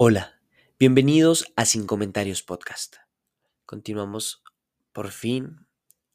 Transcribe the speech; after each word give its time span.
Hola, 0.00 0.40
bienvenidos 0.78 1.52
a 1.56 1.64
Sin 1.64 1.84
Comentarios 1.84 2.44
Podcast. 2.44 2.98
Continuamos 3.66 4.44
por 4.92 5.10
fin 5.10 5.66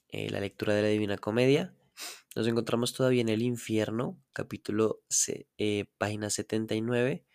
eh, 0.08 0.30
la 0.30 0.40
lectura 0.40 0.74
de 0.74 0.84
la 0.84 0.88
Divina 0.88 1.18
Comedia. 1.18 1.76
Nos 2.34 2.48
encontramos 2.48 2.94
todavía 2.94 3.20
en 3.20 3.28
el 3.28 3.42
infierno, 3.42 4.18
capítulo 4.32 5.02
eh, 5.58 5.84
página 5.98 6.30
79, 6.30 7.26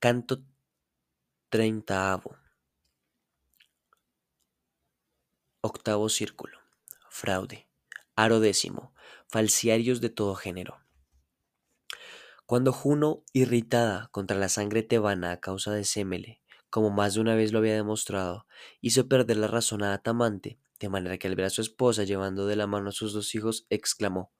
canto 0.00 0.42
30. 1.50 2.24
Octavo 5.60 6.08
círculo. 6.08 6.58
Fraude. 7.08 7.68
Aro 8.16 8.40
décimo. 8.40 8.92
Falsiarios 9.28 10.00
de 10.00 10.10
todo 10.10 10.34
género. 10.34 10.85
Cuando 12.46 12.72
Juno, 12.72 13.24
irritada 13.32 14.08
contra 14.12 14.38
la 14.38 14.48
sangre 14.48 14.84
tebana 14.84 15.32
a 15.32 15.40
causa 15.40 15.72
de 15.72 15.82
Semele, 15.82 16.40
como 16.70 16.90
más 16.90 17.14
de 17.14 17.20
una 17.20 17.34
vez 17.34 17.52
lo 17.52 17.58
había 17.58 17.74
demostrado, 17.74 18.46
hizo 18.80 19.08
perder 19.08 19.38
la 19.38 19.48
razón 19.48 19.82
a 19.82 19.92
Atamante, 19.92 20.60
de 20.78 20.88
manera 20.88 21.18
que 21.18 21.26
al 21.26 21.34
ver 21.34 21.46
a 21.46 21.50
su 21.50 21.60
esposa 21.60 22.04
llevando 22.04 22.46
de 22.46 22.54
la 22.54 22.68
mano 22.68 22.90
a 22.90 22.92
sus 22.92 23.12
dos 23.12 23.34
hijos, 23.34 23.66
exclamó 23.68 24.30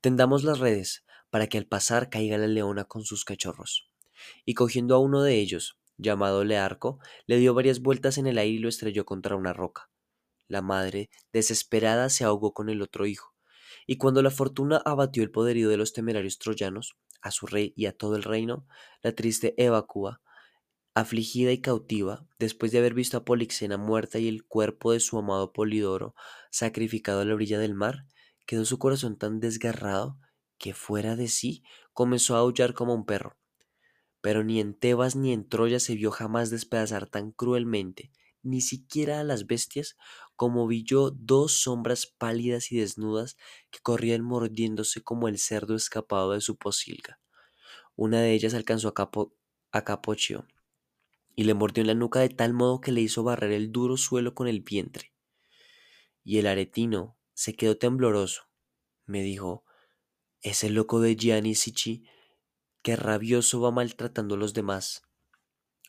Tendamos 0.00 0.44
las 0.44 0.60
redes, 0.60 1.04
para 1.28 1.48
que 1.48 1.58
al 1.58 1.66
pasar 1.66 2.08
caiga 2.08 2.38
la 2.38 2.46
leona 2.46 2.84
con 2.84 3.02
sus 3.02 3.24
cachorros. 3.24 3.90
Y 4.44 4.54
cogiendo 4.54 4.94
a 4.94 5.00
uno 5.00 5.20
de 5.24 5.34
ellos, 5.34 5.76
llamado 5.98 6.44
Learco, 6.44 7.00
le 7.26 7.38
dio 7.38 7.52
varias 7.52 7.80
vueltas 7.80 8.16
en 8.16 8.28
el 8.28 8.38
aire 8.38 8.54
y 8.54 8.58
lo 8.60 8.68
estrelló 8.68 9.04
contra 9.04 9.34
una 9.34 9.52
roca. 9.52 9.90
La 10.46 10.62
madre, 10.62 11.10
desesperada, 11.32 12.10
se 12.10 12.22
ahogó 12.22 12.54
con 12.54 12.68
el 12.68 12.80
otro 12.80 13.06
hijo. 13.06 13.34
Y 13.90 13.96
cuando 13.96 14.22
la 14.22 14.30
fortuna 14.30 14.80
abatió 14.84 15.24
el 15.24 15.32
poderío 15.32 15.68
de 15.68 15.76
los 15.76 15.92
temerarios 15.92 16.38
troyanos, 16.38 16.96
a 17.22 17.32
su 17.32 17.48
rey 17.48 17.72
y 17.74 17.86
a 17.86 17.92
todo 17.92 18.14
el 18.14 18.22
reino, 18.22 18.64
la 19.02 19.16
triste 19.16 19.52
Evacúa, 19.56 20.22
afligida 20.94 21.50
y 21.50 21.60
cautiva, 21.60 22.24
después 22.38 22.70
de 22.70 22.78
haber 22.78 22.94
visto 22.94 23.16
a 23.16 23.24
Polixena 23.24 23.78
muerta 23.78 24.20
y 24.20 24.28
el 24.28 24.44
cuerpo 24.44 24.92
de 24.92 25.00
su 25.00 25.18
amado 25.18 25.52
Polidoro 25.52 26.14
sacrificado 26.52 27.22
a 27.22 27.24
la 27.24 27.34
orilla 27.34 27.58
del 27.58 27.74
mar, 27.74 28.06
quedó 28.46 28.64
su 28.64 28.78
corazón 28.78 29.18
tan 29.18 29.40
desgarrado 29.40 30.20
que 30.56 30.72
fuera 30.72 31.16
de 31.16 31.26
sí 31.26 31.64
comenzó 31.92 32.36
a 32.36 32.38
aullar 32.38 32.74
como 32.74 32.94
un 32.94 33.04
perro. 33.04 33.38
Pero 34.20 34.44
ni 34.44 34.60
en 34.60 34.78
Tebas 34.78 35.16
ni 35.16 35.32
en 35.32 35.48
Troya 35.48 35.80
se 35.80 35.96
vio 35.96 36.12
jamás 36.12 36.50
despedazar 36.50 37.08
tan 37.08 37.32
cruelmente, 37.32 38.12
ni 38.42 38.60
siquiera 38.60 39.20
a 39.20 39.24
las 39.24 39.46
bestias, 39.46 39.96
como 40.36 40.66
vi 40.66 40.82
yo 40.84 41.10
dos 41.10 41.52
sombras 41.52 42.06
pálidas 42.06 42.72
y 42.72 42.78
desnudas 42.78 43.36
que 43.70 43.80
corrían 43.80 44.22
mordiéndose 44.22 45.02
como 45.02 45.28
el 45.28 45.38
cerdo 45.38 45.74
escapado 45.74 46.32
de 46.32 46.40
su 46.40 46.56
posilga. 46.56 47.20
Una 47.96 48.20
de 48.20 48.32
ellas 48.32 48.54
alcanzó 48.54 48.88
a, 48.88 48.94
Capo, 48.94 49.30
y 51.36 51.44
le 51.44 51.54
mordió 51.54 51.82
en 51.82 51.86
la 51.86 51.94
nuca 51.94 52.20
de 52.20 52.28
tal 52.28 52.54
modo 52.54 52.80
que 52.80 52.92
le 52.92 53.00
hizo 53.00 53.22
barrer 53.22 53.52
el 53.52 53.72
duro 53.72 53.96
suelo 53.96 54.34
con 54.34 54.48
el 54.48 54.60
vientre. 54.60 55.12
Y 56.24 56.38
el 56.38 56.46
aretino 56.46 57.16
se 57.34 57.54
quedó 57.54 57.76
tembloroso. 57.76 58.44
Me 59.06 59.22
dijo, 59.22 59.64
ese 60.42 60.70
loco 60.70 61.00
de 61.00 61.16
Gianni 61.16 61.54
Sichi 61.54 62.04
que 62.82 62.96
rabioso 62.96 63.60
va 63.60 63.70
maltratando 63.70 64.34
a 64.34 64.38
los 64.38 64.54
demás. 64.54 65.02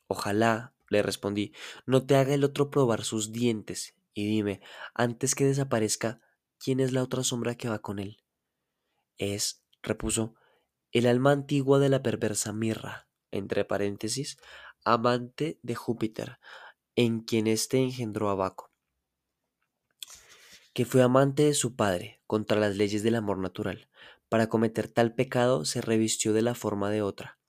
Ojalá, 0.07 0.73
le 0.91 1.01
respondí, 1.01 1.53
no 1.85 2.05
te 2.05 2.15
haga 2.15 2.33
el 2.33 2.43
otro 2.43 2.69
probar 2.69 3.03
sus 3.03 3.31
dientes 3.31 3.95
y 4.13 4.27
dime, 4.27 4.61
antes 4.93 5.35
que 5.35 5.45
desaparezca, 5.45 6.19
¿quién 6.59 6.79
es 6.79 6.91
la 6.91 7.03
otra 7.03 7.23
sombra 7.23 7.55
que 7.55 7.69
va 7.69 7.79
con 7.79 7.99
él? 7.99 8.17
Es, 9.17 9.63
repuso, 9.81 10.35
el 10.91 11.07
alma 11.07 11.31
antigua 11.31 11.79
de 11.79 11.89
la 11.89 12.03
perversa 12.03 12.51
Mirra, 12.51 13.07
entre 13.31 13.63
paréntesis, 13.63 14.37
amante 14.83 15.59
de 15.63 15.75
Júpiter, 15.75 16.39
en 16.95 17.21
quien 17.21 17.47
éste 17.47 17.77
engendró 17.77 18.29
a 18.29 18.35
Baco, 18.35 18.71
que 20.73 20.85
fue 20.85 21.01
amante 21.01 21.43
de 21.43 21.53
su 21.53 21.75
padre 21.75 22.21
contra 22.27 22.59
las 22.59 22.75
leyes 22.75 23.03
del 23.03 23.15
amor 23.15 23.37
natural. 23.37 23.89
Para 24.27 24.47
cometer 24.47 24.89
tal 24.89 25.13
pecado 25.13 25.65
se 25.65 25.81
revistió 25.81 26.33
de 26.33 26.41
la 26.41 26.55
forma 26.55 26.89
de 26.89 27.01
otra, 27.01 27.40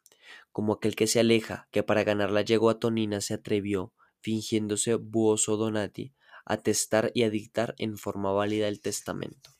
como 0.52 0.74
aquel 0.74 0.94
que 0.94 1.06
se 1.06 1.20
aleja, 1.20 1.68
que 1.72 1.82
para 1.82 2.04
ganar 2.04 2.30
la 2.30 2.42
yegua 2.42 2.78
tonina 2.78 3.20
se 3.20 3.34
atrevió, 3.34 3.92
fingiéndose 4.20 4.94
buoso 4.94 5.56
Donati, 5.56 6.14
atestar 6.44 7.10
y 7.14 7.22
a 7.24 7.30
dictar 7.30 7.74
en 7.78 7.96
forma 7.96 8.32
válida 8.32 8.68
el 8.68 8.80
testamento. 8.80 9.50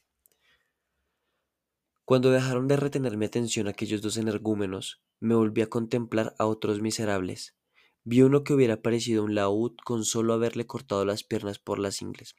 Cuando 2.05 2.31
dejaron 2.31 2.69
de 2.69 2.77
retener 2.77 3.17
mi 3.17 3.27
atención 3.27 3.69
aquellos 3.69 4.03
dos 4.03 4.17
energúmenos, 4.17 5.03
me 5.21 5.35
volví 5.35 5.63
a 5.63 5.69
contemplar 5.69 6.35
a 6.39 6.47
otros 6.47 6.81
miserables. 6.83 7.57
Vi 8.05 8.23
uno 8.23 8.43
que 8.43 8.53
hubiera 8.53 8.83
parecido 8.83 9.23
un 9.23 9.35
laúd 9.35 9.77
con 9.85 10.05
solo 10.05 10.35
haberle 10.35 10.67
cortado 10.67 11.05
las 11.05 11.23
piernas 11.23 11.59
por 11.59 11.79
las 11.79 12.03
ingles. 12.03 12.35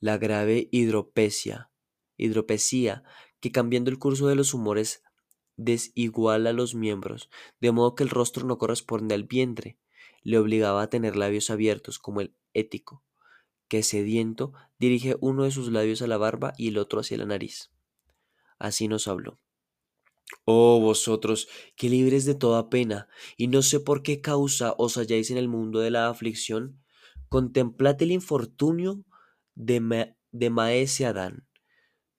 La 0.00 0.18
grave 0.18 0.68
hidropesia, 0.72 1.70
hidropesía, 2.16 3.04
que 3.40 3.52
cambiando 3.52 3.90
el 3.90 3.98
curso 3.98 4.26
de 4.26 4.34
los 4.34 4.54
humores 4.54 5.02
desiguala 5.56 6.52
los 6.52 6.74
miembros, 6.74 7.30
de 7.60 7.72
modo 7.72 7.94
que 7.94 8.04
el 8.04 8.10
rostro 8.10 8.46
no 8.46 8.58
corresponde 8.58 9.14
al 9.14 9.24
vientre, 9.24 9.78
le 10.22 10.38
obligaba 10.38 10.82
a 10.82 10.90
tener 10.90 11.16
labios 11.16 11.50
abiertos 11.50 11.98
como 11.98 12.20
el 12.20 12.34
ético, 12.52 13.04
que 13.68 13.82
sediento 13.82 14.52
dirige 14.78 15.16
uno 15.20 15.44
de 15.44 15.50
sus 15.50 15.70
labios 15.70 16.02
a 16.02 16.06
la 16.06 16.16
barba 16.16 16.52
y 16.56 16.68
el 16.68 16.78
otro 16.78 17.00
hacia 17.00 17.18
la 17.18 17.26
nariz. 17.26 17.70
Así 18.58 18.88
nos 18.88 19.08
habló. 19.08 19.40
Oh 20.44 20.80
vosotros, 20.80 21.48
que 21.76 21.88
libres 21.88 22.24
de 22.24 22.34
toda 22.34 22.68
pena, 22.68 23.08
y 23.36 23.48
no 23.48 23.62
sé 23.62 23.80
por 23.80 24.02
qué 24.02 24.20
causa 24.20 24.74
os 24.78 24.96
halláis 24.96 25.30
en 25.30 25.36
el 25.36 25.48
mundo 25.48 25.80
de 25.80 25.90
la 25.90 26.08
aflicción, 26.08 26.82
contemplad 27.28 28.00
el 28.02 28.12
infortunio 28.12 29.04
de, 29.54 30.14
de 30.32 30.50
Maese 30.50 31.06
Adán. 31.06 31.45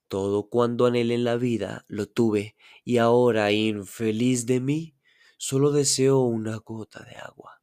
Todo 0.08 0.48
cuando 0.48 0.86
anhelé 0.86 1.14
en 1.14 1.24
la 1.24 1.36
vida 1.36 1.84
lo 1.86 2.06
tuve, 2.06 2.56
y 2.84 2.96
ahora, 2.96 3.52
infeliz 3.52 4.46
de 4.46 4.60
mí, 4.60 4.96
solo 5.36 5.70
deseo 5.70 6.20
una 6.20 6.56
gota 6.56 7.04
de 7.04 7.16
agua. 7.16 7.62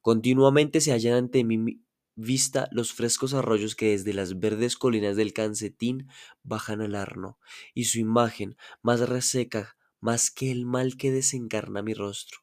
Continuamente 0.00 0.80
se 0.80 0.92
hallan 0.92 1.14
ante 1.14 1.44
mí 1.44 1.82
vista 2.14 2.68
los 2.72 2.92
frescos 2.92 3.32
arroyos 3.32 3.76
que 3.76 3.90
desde 3.90 4.12
las 4.12 4.40
verdes 4.40 4.76
colinas 4.76 5.16
del 5.16 5.32
Cancetín 5.32 6.08
bajan 6.42 6.80
al 6.80 6.94
Arno, 6.94 7.38
y 7.74 7.84
su 7.84 7.98
imagen 7.98 8.56
más 8.82 9.00
reseca 9.08 9.76
más 10.00 10.30
que 10.30 10.50
el 10.50 10.64
mal 10.64 10.96
que 10.96 11.10
desencarna 11.10 11.82
mi 11.82 11.94
rostro. 11.94 12.40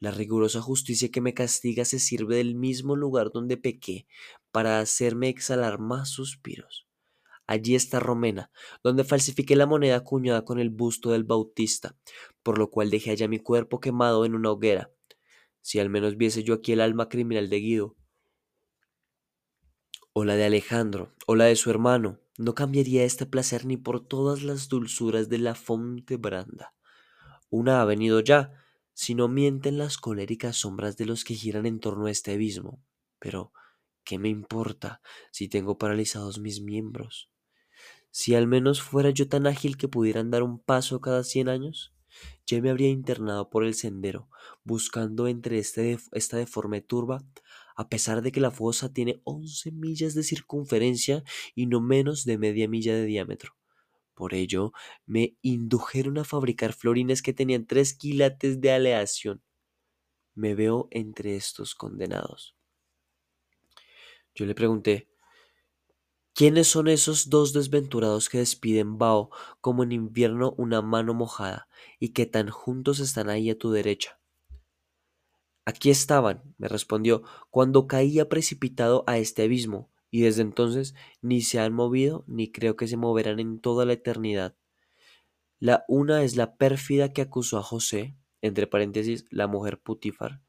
La 0.00 0.10
rigurosa 0.10 0.60
justicia 0.60 1.10
que 1.10 1.20
me 1.20 1.34
castiga 1.34 1.84
se 1.84 1.98
sirve 1.98 2.36
del 2.36 2.54
mismo 2.54 2.96
lugar 2.96 3.30
donde 3.32 3.56
pequé 3.56 4.06
para 4.50 4.80
hacerme 4.80 5.28
exhalar 5.28 5.78
más 5.78 6.08
suspiros. 6.08 6.89
Allí 7.50 7.74
está 7.74 7.98
Romena, 7.98 8.52
donde 8.84 9.02
falsifiqué 9.02 9.56
la 9.56 9.66
moneda 9.66 9.96
acuñada 9.96 10.44
con 10.44 10.60
el 10.60 10.70
busto 10.70 11.10
del 11.10 11.24
Bautista, 11.24 11.96
por 12.44 12.58
lo 12.58 12.70
cual 12.70 12.90
dejé 12.90 13.10
allá 13.10 13.26
mi 13.26 13.40
cuerpo 13.40 13.80
quemado 13.80 14.24
en 14.24 14.36
una 14.36 14.52
hoguera. 14.52 14.92
Si 15.60 15.80
al 15.80 15.90
menos 15.90 16.16
viese 16.16 16.44
yo 16.44 16.54
aquí 16.54 16.70
el 16.70 16.80
alma 16.80 17.08
criminal 17.08 17.50
de 17.50 17.56
Guido, 17.56 17.96
o 20.12 20.24
la 20.24 20.36
de 20.36 20.44
Alejandro, 20.44 21.12
o 21.26 21.34
la 21.34 21.46
de 21.46 21.56
su 21.56 21.70
hermano, 21.70 22.20
no 22.38 22.54
cambiaría 22.54 23.02
este 23.02 23.26
placer 23.26 23.66
ni 23.66 23.76
por 23.76 24.06
todas 24.06 24.44
las 24.44 24.68
dulzuras 24.68 25.28
de 25.28 25.38
la 25.38 25.56
fonte 25.56 26.18
branda. 26.18 26.72
Una 27.48 27.82
ha 27.82 27.84
venido 27.84 28.20
ya, 28.20 28.52
si 28.92 29.16
no 29.16 29.26
mienten 29.26 29.76
las 29.76 29.98
coléricas 29.98 30.54
sombras 30.54 30.96
de 30.96 31.06
los 31.06 31.24
que 31.24 31.34
giran 31.34 31.66
en 31.66 31.80
torno 31.80 32.06
a 32.06 32.12
este 32.12 32.32
abismo. 32.32 32.80
Pero, 33.18 33.52
¿qué 34.04 34.20
me 34.20 34.28
importa 34.28 35.02
si 35.32 35.48
tengo 35.48 35.78
paralizados 35.78 36.38
mis 36.38 36.60
miembros? 36.60 37.29
Si 38.10 38.34
al 38.34 38.46
menos 38.46 38.82
fuera 38.82 39.10
yo 39.10 39.28
tan 39.28 39.46
ágil 39.46 39.76
que 39.76 39.88
pudiera 39.88 40.22
dar 40.24 40.42
un 40.42 40.58
paso 40.58 41.00
cada 41.00 41.22
cien 41.24 41.48
años, 41.48 41.94
ya 42.46 42.60
me 42.60 42.70
habría 42.70 42.88
internado 42.88 43.50
por 43.50 43.64
el 43.64 43.74
sendero, 43.74 44.28
buscando 44.64 45.28
entre 45.28 45.58
este 45.58 45.98
esta 46.12 46.36
deforme 46.36 46.80
turba 46.80 47.24
a 47.76 47.88
pesar 47.88 48.20
de 48.20 48.30
que 48.30 48.40
la 48.40 48.50
fosa 48.50 48.92
tiene 48.92 49.22
11 49.24 49.72
millas 49.72 50.12
de 50.14 50.22
circunferencia 50.22 51.24
y 51.54 51.64
no 51.64 51.80
menos 51.80 52.26
de 52.26 52.36
media 52.36 52.68
milla 52.68 52.94
de 52.94 53.06
diámetro. 53.06 53.56
Por 54.14 54.34
ello, 54.34 54.72
me 55.06 55.38
indujeron 55.40 56.18
a 56.18 56.24
fabricar 56.24 56.74
florines 56.74 57.22
que 57.22 57.32
tenían 57.32 57.66
tres 57.66 57.94
quilates 57.94 58.60
de 58.60 58.72
aleación. 58.72 59.42
Me 60.34 60.54
veo 60.54 60.88
entre 60.90 61.36
estos 61.36 61.74
condenados. 61.74 62.54
Yo 64.34 64.44
le 64.44 64.54
pregunté, 64.54 65.08
¿quiénes 66.34 66.68
son 66.68 66.88
esos 66.88 67.30
dos 67.30 67.52
desventurados 67.52 68.28
que 68.28 68.38
despiden 68.38 68.98
vaho 68.98 69.30
como 69.60 69.82
en 69.82 69.92
invierno 69.92 70.54
una 70.56 70.82
mano 70.82 71.14
mojada 71.14 71.68
y 71.98 72.10
que 72.10 72.26
tan 72.26 72.50
juntos 72.50 73.00
están 73.00 73.28
ahí 73.28 73.50
a 73.50 73.58
tu 73.58 73.70
derecha? 73.70 74.20
Aquí 75.64 75.90
estaban, 75.90 76.54
me 76.58 76.68
respondió, 76.68 77.22
cuando 77.50 77.86
caía 77.86 78.28
precipitado 78.28 79.04
a 79.06 79.18
este 79.18 79.44
abismo, 79.44 79.90
y 80.10 80.22
desde 80.22 80.42
entonces 80.42 80.94
ni 81.22 81.42
se 81.42 81.60
han 81.60 81.72
movido 81.72 82.24
ni 82.26 82.50
creo 82.50 82.76
que 82.76 82.88
se 82.88 82.96
moverán 82.96 83.38
en 83.38 83.60
toda 83.60 83.84
la 83.84 83.92
eternidad. 83.92 84.56
La 85.58 85.84
una 85.88 86.22
es 86.22 86.36
la 86.36 86.56
pérfida 86.56 87.12
que 87.12 87.22
acusó 87.22 87.58
a 87.58 87.62
José, 87.62 88.16
entre 88.40 88.66
paréntesis, 88.66 89.26
la 89.30 89.46
mujer 89.46 89.80
Putifar. 89.80 90.40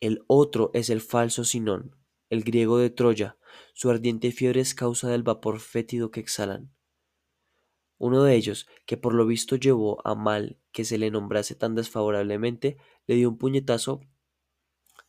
El 0.00 0.24
otro 0.28 0.70
es 0.74 0.90
el 0.90 1.00
falso 1.00 1.44
Sinón, 1.44 1.97
el 2.30 2.44
griego 2.44 2.78
de 2.78 2.90
Troya. 2.90 3.36
Su 3.74 3.90
ardiente 3.90 4.32
fiebre 4.32 4.60
es 4.60 4.74
causa 4.74 5.08
del 5.08 5.22
vapor 5.22 5.60
fétido 5.60 6.10
que 6.10 6.20
exhalan. 6.20 6.72
Uno 7.98 8.22
de 8.22 8.34
ellos, 8.36 8.68
que 8.86 8.96
por 8.96 9.14
lo 9.14 9.26
visto 9.26 9.56
llevó 9.56 10.06
a 10.06 10.14
mal 10.14 10.58
que 10.72 10.84
se 10.84 10.98
le 10.98 11.10
nombrase 11.10 11.54
tan 11.54 11.74
desfavorablemente, 11.74 12.76
le 13.06 13.16
dio 13.16 13.28
un 13.28 13.38
puñetazo 13.38 14.00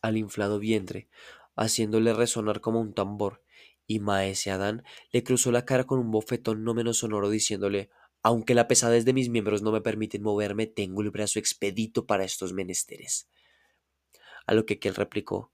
al 0.02 0.16
inflado 0.16 0.58
vientre, 0.58 1.08
haciéndole 1.54 2.12
resonar 2.12 2.60
como 2.60 2.80
un 2.80 2.94
tambor, 2.94 3.44
y 3.86 4.00
Maese 4.00 4.50
Adán 4.50 4.84
le 5.12 5.22
cruzó 5.22 5.52
la 5.52 5.64
cara 5.64 5.84
con 5.84 5.98
un 5.98 6.10
bofetón 6.10 6.64
no 6.64 6.74
menos 6.74 6.98
sonoro, 6.98 7.30
diciéndole 7.30 7.90
aunque 8.22 8.54
la 8.54 8.68
pesadez 8.68 9.04
de 9.04 9.14
mis 9.14 9.30
miembros 9.30 9.62
no 9.62 9.72
me 9.72 9.80
permiten 9.80 10.22
moverme, 10.22 10.66
tengo 10.66 11.00
el 11.00 11.10
brazo 11.10 11.38
expedito 11.38 12.06
para 12.06 12.24
estos 12.24 12.52
menesteres. 12.52 13.30
A 14.46 14.52
lo 14.52 14.66
que 14.66 14.74
aquel 14.74 14.94
replicó 14.94 15.52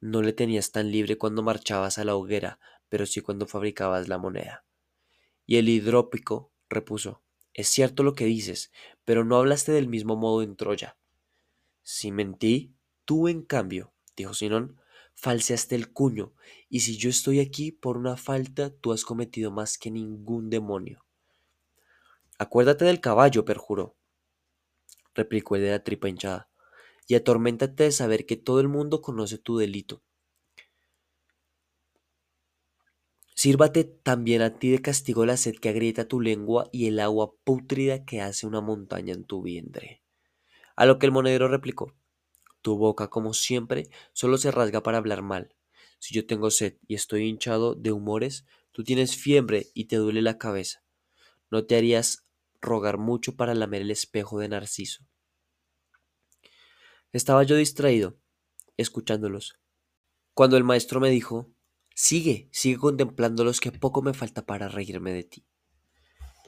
No 0.00 0.22
le 0.22 0.32
tenías 0.32 0.72
tan 0.72 0.90
libre 0.90 1.18
cuando 1.18 1.42
marchabas 1.42 1.98
a 1.98 2.04
la 2.04 2.14
hoguera, 2.16 2.58
pero 2.88 3.06
sí 3.06 3.20
cuando 3.20 3.46
fabricabas 3.46 4.08
la 4.08 4.18
moneda. 4.18 4.64
Y 5.46 5.56
el 5.56 5.68
hidrópico 5.68 6.52
repuso 6.68 7.22
Es 7.52 7.68
cierto 7.68 8.02
lo 8.02 8.14
que 8.14 8.24
dices, 8.24 8.70
pero 9.04 9.24
no 9.24 9.36
hablaste 9.36 9.72
del 9.72 9.88
mismo 9.88 10.16
modo 10.16 10.42
en 10.42 10.56
Troya. 10.56 10.96
Si 11.82 12.12
mentí, 12.12 12.74
tú 13.04 13.28
en 13.28 13.42
cambio, 13.42 13.92
dijo 14.16 14.34
Sinón, 14.34 14.80
falseaste 15.14 15.74
el 15.74 15.92
cuño, 15.92 16.32
y 16.68 16.80
si 16.80 16.96
yo 16.96 17.10
estoy 17.10 17.40
aquí 17.40 17.72
por 17.72 17.96
una 17.96 18.16
falta, 18.16 18.70
tú 18.70 18.92
has 18.92 19.04
cometido 19.04 19.50
más 19.50 19.76
que 19.76 19.90
ningún 19.90 20.48
demonio. 20.48 21.04
Acuérdate 22.38 22.86
del 22.86 23.00
caballo, 23.00 23.44
perjuró, 23.44 23.96
replicó 25.14 25.56
el 25.56 25.62
de 25.62 25.70
la 25.72 25.84
tripa 25.84 26.08
hinchada, 26.08 26.49
y 27.10 27.16
atorméntate 27.16 27.82
de 27.82 27.90
saber 27.90 28.24
que 28.24 28.36
todo 28.36 28.60
el 28.60 28.68
mundo 28.68 29.02
conoce 29.02 29.36
tu 29.36 29.58
delito. 29.58 30.00
Sírvate 33.34 33.82
también 33.82 34.42
a 34.42 34.60
ti 34.60 34.70
de 34.70 34.80
castigo 34.80 35.26
la 35.26 35.36
sed 35.36 35.56
que 35.56 35.70
agrieta 35.70 36.06
tu 36.06 36.20
lengua 36.20 36.68
y 36.70 36.86
el 36.86 37.00
agua 37.00 37.32
pútrida 37.42 38.04
que 38.04 38.20
hace 38.20 38.46
una 38.46 38.60
montaña 38.60 39.12
en 39.12 39.24
tu 39.24 39.42
vientre. 39.42 40.04
A 40.76 40.86
lo 40.86 40.98
que 40.98 41.06
el 41.06 41.12
monedero 41.12 41.48
replicó, 41.48 41.94
tu 42.62 42.76
boca, 42.78 43.08
como 43.10 43.34
siempre, 43.34 43.90
solo 44.12 44.38
se 44.38 44.50
rasga 44.52 44.82
para 44.82 44.98
hablar 44.98 45.22
mal. 45.22 45.56
Si 45.98 46.14
yo 46.14 46.26
tengo 46.26 46.50
sed 46.50 46.78
y 46.88 46.94
estoy 46.94 47.28
hinchado 47.28 47.74
de 47.74 47.92
humores, 47.92 48.46
tú 48.72 48.84
tienes 48.84 49.16
fiebre 49.16 49.68
y 49.74 49.86
te 49.86 49.96
duele 49.96 50.22
la 50.22 50.38
cabeza. 50.38 50.84
No 51.50 51.66
te 51.66 51.76
harías 51.76 52.26
rogar 52.60 52.98
mucho 52.98 53.36
para 53.36 53.54
lamer 53.54 53.82
el 53.82 53.92
espejo 53.92 54.40
de 54.40 54.48
Narciso. 54.50 55.09
Estaba 57.12 57.42
yo 57.42 57.56
distraído, 57.56 58.20
escuchándolos, 58.76 59.58
cuando 60.32 60.56
el 60.56 60.62
maestro 60.62 61.00
me 61.00 61.10
dijo, 61.10 61.50
sigue, 61.92 62.48
sigue 62.52 62.78
contemplándolos 62.78 63.58
que 63.58 63.72
poco 63.72 64.00
me 64.00 64.14
falta 64.14 64.46
para 64.46 64.68
reírme 64.68 65.12
de 65.12 65.24
ti. 65.24 65.44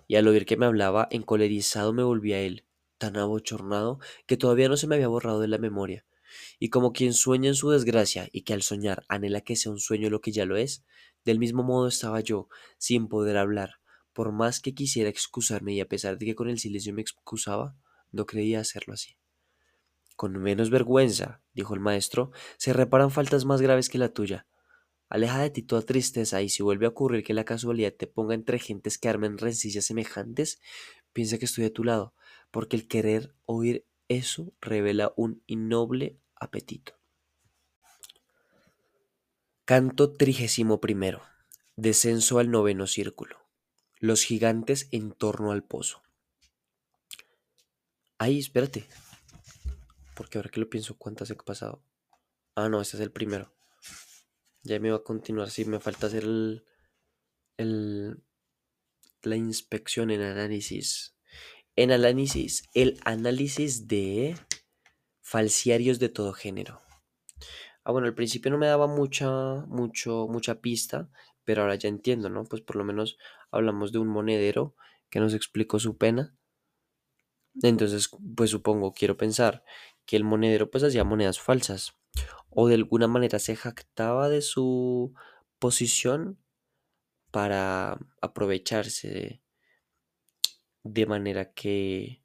Y 0.07 0.15
al 0.15 0.29
oír 0.29 0.47
que 0.47 0.57
me 0.57 0.67
hablaba, 0.67 1.09
encolerizado 1.11 1.93
me 1.93 2.05
volví 2.05 2.33
a 2.33 2.41
él, 2.41 2.65
tan 2.97 3.17
abochornado 3.17 3.99
que 4.29 4.37
todavía 4.37 4.69
no 4.69 4.77
se 4.77 4.87
me 4.87 4.95
había 4.95 5.09
borrado 5.09 5.41
de 5.41 5.49
la 5.49 5.59
memoria, 5.59 6.07
y 6.61 6.69
como 6.69 6.93
quien 6.93 7.13
sueña 7.13 7.49
en 7.49 7.57
su 7.57 7.71
desgracia 7.71 8.29
y 8.31 8.43
que 8.43 8.53
al 8.55 8.63
soñar 8.63 9.05
anhela 9.09 9.41
que 9.41 9.57
sea 9.57 9.73
un 9.73 9.81
sueño 9.81 10.11
lo 10.11 10.21
que 10.21 10.31
ya 10.31 10.47
lo 10.47 10.57
es, 10.57 10.85
del 11.25 11.41
mismo 11.41 11.65
modo 11.65 11.89
estaba 11.89 12.21
yo, 12.21 12.49
sin 12.79 13.09
poder 13.09 13.37
hablar, 13.37 13.81
por 14.13 14.31
más 14.31 14.61
que 14.61 14.75
quisiera 14.75 15.11
excusarme 15.11 15.73
y 15.75 15.81
a 15.81 15.89
pesar 15.89 16.19
de 16.19 16.27
que 16.27 16.35
con 16.37 16.49
el 16.49 16.61
silencio 16.61 16.95
me 16.95 17.03
excusaba, 17.03 17.77
no 18.13 18.27
creía 18.27 18.61
hacerlo 18.61 18.95
así. 18.95 19.17
Con 20.23 20.41
menos 20.41 20.71
vergüenza, 20.71 21.43
dijo 21.53 21.75
el 21.75 21.81
maestro, 21.81 22.31
se 22.57 22.73
reparan 22.73 23.11
faltas 23.11 23.45
más 23.45 23.61
graves 23.61 23.89
que 23.89 23.99
la 23.99 24.11
tuya. 24.11 24.47
Aleja 25.09 25.43
de 25.43 25.51
ti 25.51 25.63
toda 25.63 25.83
tristeza 25.83 26.41
y 26.43 26.49
si 26.49 26.63
vuelve 26.63 26.87
a 26.87 26.91
ocurrir 26.91 27.25
que 27.25 27.35
la 27.35 27.43
casualidad 27.45 27.93
te 27.93 28.07
ponga 28.07 28.35
entre 28.35 28.61
gentes 28.61 28.99
que 28.99 29.09
armen 29.09 29.37
rencillas 29.37 29.85
semejantes, 29.85 30.61
piensa 31.13 31.39
que 31.39 31.47
estoy 31.47 31.65
a 31.65 31.73
tu 31.73 31.83
lado, 31.83 32.15
porque 32.53 32.77
el 32.77 32.87
querer 32.87 33.35
oír 33.47 33.85
eso 34.07 34.53
revela 34.61 35.13
un 35.17 35.43
innoble 35.49 36.21
apetito. 36.37 36.95
Canto 39.65 40.13
trigésimo 40.13 40.81
primero. 40.81 41.21
Descenso 41.75 42.39
al 42.39 42.49
noveno 42.49 42.87
círculo. 42.87 43.39
Los 43.99 44.23
gigantes 44.23 44.87
en 44.93 45.11
torno 45.11 45.51
al 45.51 45.65
pozo. 45.65 46.01
Ay, 48.19 48.39
espérate. 48.39 48.87
Porque 50.15 50.39
ahora 50.39 50.51
que 50.51 50.61
lo 50.61 50.69
pienso, 50.69 50.97
¿cuántas 50.99 51.31
he 51.31 51.35
pasado? 51.35 51.83
Ah, 52.55 52.69
no, 52.69 52.81
este 52.81 52.97
es 52.97 53.03
el 53.03 53.13
primero. 53.13 53.55
Ya 54.63 54.79
me 54.79 54.91
va 54.91 54.99
a 54.99 55.03
continuar. 55.03 55.51
Sí, 55.51 55.65
me 55.65 55.81
falta 55.81 56.07
hacer 56.07 56.25
el, 56.25 56.65
el, 57.57 58.23
la 59.23 59.37
inspección 59.37 60.11
en 60.11 60.23
análisis. 60.23 61.17
En 61.75 61.91
análisis, 61.91 62.69
el 62.75 63.01
análisis 63.05 63.89
de 63.89 64.37
falsiarios 65.23 65.99
de 65.99 66.11
todo 66.11 66.33
género. 66.33 66.83
Ah, 67.85 67.93
bueno, 67.93 68.07
al 68.07 68.15
principio 68.15 68.51
no 68.51 68.59
me 68.59 68.67
daba 68.67 68.87
mucha, 68.87 69.31
mucho, 69.67 70.29
mucha 70.29 70.61
pista, 70.61 71.09
pero 71.45 71.63
ahora 71.63 71.75
ya 71.75 71.89
entiendo, 71.89 72.29
¿no? 72.29 72.45
Pues 72.45 72.63
por 72.63 72.77
lo 72.77 72.85
menos 72.85 73.17
hablamos 73.51 73.93
de 73.93 73.99
un 73.99 74.09
monedero 74.09 74.77
que 75.11 75.21
nos 75.21 75.35
explicó 75.35 75.79
su 75.79 75.97
pena. 75.97 76.37
Entonces, 77.63 78.11
pues 78.37 78.51
supongo, 78.51 78.93
quiero 78.93 79.17
pensar 79.17 79.65
que 80.07 80.17
el 80.17 80.25
monedero 80.25 80.71
pues 80.71 80.85
hacía 80.85 81.05
monedas 81.05 81.41
falsas 81.41 81.95
o 82.51 82.69
de 82.69 82.75
alguna 82.75 83.09
manera 83.09 83.39
se 83.39 83.57
jactaba 83.57 84.29
de 84.29 84.43
su 84.43 85.15
posición 85.59 86.39
para 87.31 87.99
aprovecharse 88.21 89.43
de 90.85 91.07
manera 91.07 91.53
que 91.53 92.22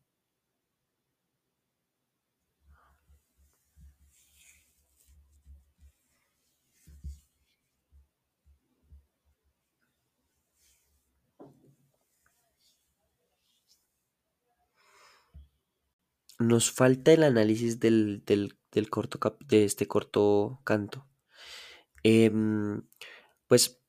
nos 16.39 16.71
falta 16.71 17.11
el 17.13 17.23
análisis 17.23 17.79
del, 17.79 18.23
corto 18.89 19.37
de 19.47 19.65
este 19.65 19.87
corto 19.87 20.61
canto. 20.63 21.07
Em, 22.03 22.83
pues 23.47 23.81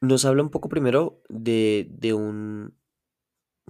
nos 0.00 0.24
habla 0.24 0.42
un 0.42 0.50
poco 0.50 0.68
primero 0.68 1.22
de, 1.28 1.86
de 1.90 2.12
un 2.12 2.76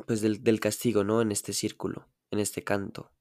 pues 0.06 0.20
del, 0.22 0.42
del, 0.42 0.60
castigo, 0.60 1.04
¿no? 1.04 1.20
En 1.20 1.32
este 1.32 1.52
círculo, 1.52 2.08
en 2.30 2.38
este 2.38 2.64
canto. 2.64 3.12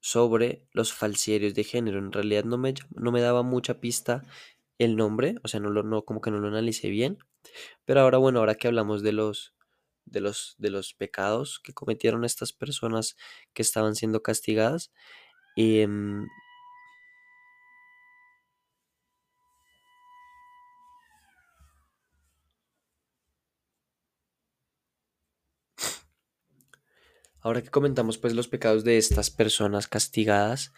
Sobre 0.00 0.66
los 0.72 0.92
falsierios 0.92 1.54
de 1.54 1.64
género. 1.64 1.98
En 1.98 2.12
realidad 2.12 2.44
no 2.44 2.58
me, 2.58 2.74
no 2.90 3.12
me 3.12 3.20
daba 3.20 3.42
mucha 3.42 3.80
pista 3.80 4.22
el 4.78 4.96
nombre, 4.96 5.36
o 5.42 5.48
sea, 5.48 5.60
no 5.60 5.70
lo, 5.70 5.82
no, 5.82 6.04
como 6.04 6.20
que 6.20 6.30
no 6.30 6.38
lo 6.38 6.48
analicé 6.48 6.88
bien. 6.88 7.18
Pero 7.84 8.00
ahora, 8.00 8.18
bueno, 8.18 8.40
ahora 8.40 8.54
que 8.54 8.66
hablamos 8.68 9.02
de 9.02 9.12
los, 9.12 9.53
de 10.06 10.20
los, 10.20 10.54
de 10.58 10.70
los 10.70 10.94
pecados 10.94 11.60
que 11.62 11.72
cometieron 11.74 12.24
estas 12.24 12.52
personas 12.52 13.16
que 13.54 13.62
estaban 13.62 13.94
siendo 13.94 14.22
castigadas. 14.22 14.92
Em, 15.56 16.26
ahora 27.40 27.62
que 27.62 27.70
comentamos 27.70 28.18
pues 28.18 28.34
los 28.34 28.48
pecados 28.48 28.84
de 28.84 28.98
estas 28.98 29.30
personas 29.30 29.86
castigadas, 29.88 30.72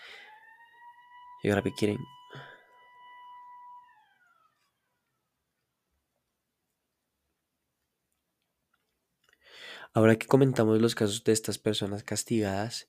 y 1.43 1.51
ahora 1.51 1.63
que 1.63 1.73
quieren 1.73 1.99
Ahora 9.97 10.17
que 10.17 10.27
comentamos 10.27 10.79
los 10.79 10.95
casos 10.95 11.25
de 11.25 11.33
estas 11.33 11.57
personas 11.57 12.05
castigadas, 12.05 12.87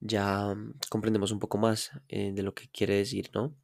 ya 0.00 0.54
mm, 0.54 0.74
comprendemos 0.90 1.32
un 1.32 1.38
poco 1.38 1.56
más 1.56 1.92
eh, 2.08 2.32
de 2.34 2.42
lo 2.42 2.54
que 2.54 2.68
quiere 2.68 2.94
decir, 2.94 3.30
¿no? 3.32 3.56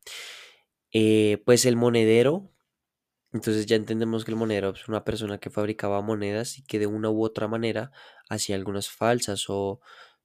Eh, 0.95 1.43
pues 1.45 1.67
el 1.67 1.77
monedero, 1.77 2.51
entonces 3.35 3.67
ya 3.67 3.77
entendemos 3.77 4.25
que 4.25 4.31
el 4.31 4.39
monedero 4.39 4.71
es 4.71 4.89
una 4.89 5.05
persona 5.05 5.37
que 5.37 5.51
fabricaba 5.51 6.01
monedas 6.01 6.57
y 6.57 6.63
que 6.63 6.79
de 6.79 6.87
una 6.87 7.11
u 7.11 7.23
otra 7.23 7.47
manera 7.47 7.93
hacía 8.31 8.57
algunas 8.57 8.89
falsas 8.89 9.45
o, 9.51 9.83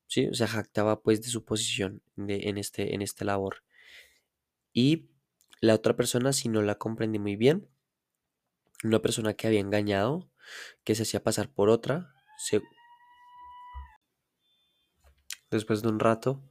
sí, 0.08 0.27
o 0.27 0.34
sea, 0.34 0.48
jactaba 0.48 1.01
pues 1.01 1.22
de 1.22 1.27
su 1.27 1.43
posición 1.43 2.01
en, 2.15 2.58
este, 2.58 2.96
en 2.96 3.01
esta 3.01 3.25
labor. 3.25 3.65
Y 4.72 5.10
la 5.60 5.74
otra 5.75 5.98
persona, 5.98 6.32
si 6.32 6.48
no 6.48 6.62
la 6.62 6.75
comprendí 6.75 7.20
muy 7.20 7.36
bien, 7.36 7.67
una 8.86 9.01
persona 9.01 9.34
que 9.34 9.48
había 9.48 9.60
engañado, 9.60 10.32
que 10.86 10.96
se 10.96 11.03
hacía 11.03 11.24
pasar 11.24 11.51
por 11.51 11.67
otra, 11.67 12.13
después 15.52 15.82
de 15.82 15.88
un 15.88 16.00
rato 16.00 16.42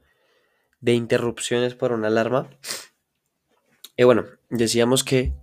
de 0.81 0.93
interrupciones 0.93 1.75
por 1.75 1.91
una 1.91 2.07
alarma. 2.07 2.49
Y 3.95 4.03
bueno, 4.03 4.25
decíamos 4.49 5.03
que 5.03 5.33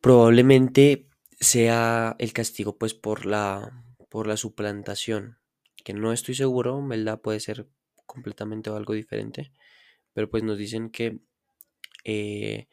probablemente 0.00 1.08
sea 1.40 2.14
el 2.18 2.32
castigo 2.32 2.76
pues 2.76 2.94
por 2.94 3.26
la, 3.26 3.84
por 4.08 4.26
la 4.26 4.36
suplantación, 4.36 5.38
que 5.84 5.94
no 5.94 6.12
estoy 6.12 6.34
seguro, 6.34 6.84
¿verdad? 6.86 7.20
Puede 7.20 7.40
ser 7.40 7.68
completamente 8.06 8.70
algo 8.70 8.92
diferente, 8.94 9.52
pero 10.12 10.30
pues 10.30 10.42
nos 10.42 10.58
dicen 10.58 10.90
que 10.90 11.18
eh, 12.04 12.68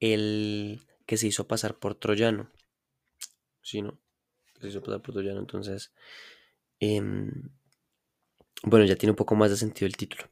el 0.00 0.86
que 1.06 1.16
se 1.16 1.28
hizo 1.28 1.46
pasar 1.46 1.78
por 1.78 1.94
troyano, 1.94 2.50
¿sí, 3.62 3.82
no? 3.82 3.98
Se 4.70 4.80
pasar 4.80 5.00
entonces, 5.38 5.92
em, 6.80 7.50
bueno, 8.62 8.84
ya 8.86 8.96
tiene 8.96 9.12
un 9.12 9.16
poco 9.16 9.34
más 9.34 9.50
de 9.50 9.56
sentido 9.56 9.86
el 9.86 9.96
título. 9.96 10.24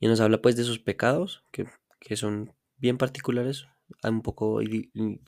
Y 0.00 0.08
nos 0.08 0.20
habla 0.20 0.42
pues 0.42 0.56
de 0.56 0.64
sus 0.64 0.78
pecados, 0.80 1.44
que, 1.52 1.66
que 2.00 2.16
son 2.16 2.54
bien 2.76 2.98
particulares, 2.98 3.66
un 4.02 4.22
poco 4.22 4.60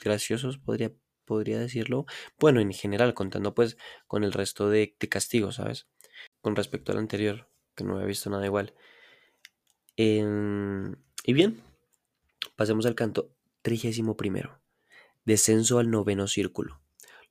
graciosos, 0.02 0.58
podría, 0.58 0.92
podría 1.24 1.58
decirlo. 1.58 2.06
Bueno, 2.38 2.60
en 2.60 2.72
general, 2.72 3.14
contando 3.14 3.54
pues 3.54 3.76
con 4.06 4.24
el 4.24 4.32
resto 4.32 4.68
de, 4.68 4.96
castigos, 5.08 5.56
¿sabes? 5.56 5.88
Con 6.40 6.56
respecto 6.56 6.92
al 6.92 6.98
anterior, 6.98 7.48
que 7.74 7.84
no 7.84 7.94
había 7.94 8.06
visto 8.06 8.30
nada 8.30 8.46
igual. 8.46 8.74
Em, 9.96 10.96
y 11.24 11.32
bien, 11.32 11.62
pasemos 12.56 12.86
al 12.86 12.94
canto 12.94 13.30
trigésimo 13.62 14.16
primero. 14.16 14.60
Descenso 15.24 15.78
al 15.78 15.90
noveno 15.90 16.26
círculo. 16.26 16.83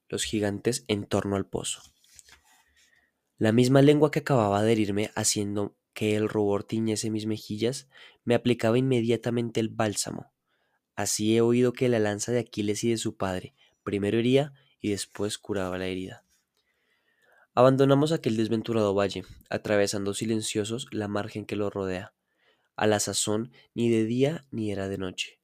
Los 0.10 0.24
gigantes 0.24 0.86
en 0.88 1.06
torno 1.06 1.36
al 1.36 1.46
pozo. 1.46 1.82
La 3.38 3.52
misma 3.52 3.82
lengua 3.82 4.12
que 4.12 4.20
acababa 4.20 4.64
de 4.64 4.72
herirme 4.72 5.12
haciendo 5.16 5.76
que 5.94 6.16
el 6.16 6.30
rubor 6.30 6.64
tiñese 6.64 7.10
mis 7.10 7.26
mejillas, 7.26 7.88
me 8.24 8.36
aplicaba 8.36 8.78
inmediatamente 8.78 9.60
el 9.60 9.70
bálsamo. 9.70 10.32
Así 10.96 11.36
he 11.36 11.42
oído 11.42 11.74
que 11.74 11.90
la 11.90 12.00
lanza 12.00 12.32
de 12.32 12.40
Aquiles 12.40 12.84
y 12.84 12.90
de 12.90 12.98
su 12.98 13.16
padre 13.16 13.54
primero 13.84 14.18
hería 14.18 14.54
y 14.80 14.90
después 14.90 15.38
curaba 15.38 15.78
la 15.78 15.88
herida. 15.88 16.24
Abandonamos 17.54 18.12
aquel 18.12 18.36
desventurado 18.36 18.96
valle, 18.96 19.26
atravesando 19.50 20.14
silenciosos 20.14 20.88
la 20.92 21.08
margen 21.08 21.46
que 21.46 21.56
lo 21.56 21.70
rodea. 21.70 22.14
A 22.76 22.88
la 22.88 23.00
sazón 23.00 23.52
ni 23.76 23.90
de 23.90 24.06
día 24.06 24.48
ni 24.50 24.72
era 24.72 24.88
de 24.88 24.98
noche, 24.98 25.40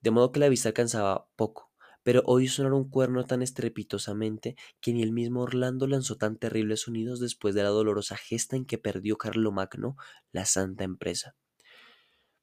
de 0.00 0.10
modo 0.10 0.32
que 0.32 0.40
la 0.40 0.48
vista 0.48 0.70
alcanzaba 0.70 1.28
poco, 1.36 1.69
pero 2.02 2.22
oí 2.26 2.48
sonar 2.48 2.72
un 2.72 2.88
cuerno 2.88 3.24
tan 3.26 3.42
estrepitosamente 3.42 4.56
que 4.80 4.92
ni 4.92 5.02
el 5.02 5.12
mismo 5.12 5.42
Orlando 5.42 5.86
lanzó 5.86 6.16
tan 6.16 6.36
terribles 6.36 6.80
sonidos 6.82 7.20
después 7.20 7.54
de 7.54 7.62
la 7.62 7.68
dolorosa 7.68 8.16
gesta 8.16 8.56
en 8.56 8.64
que 8.64 8.78
perdió 8.78 9.18
Carlomagno 9.18 9.96
la 10.32 10.44
santa 10.44 10.84
empresa. 10.84 11.36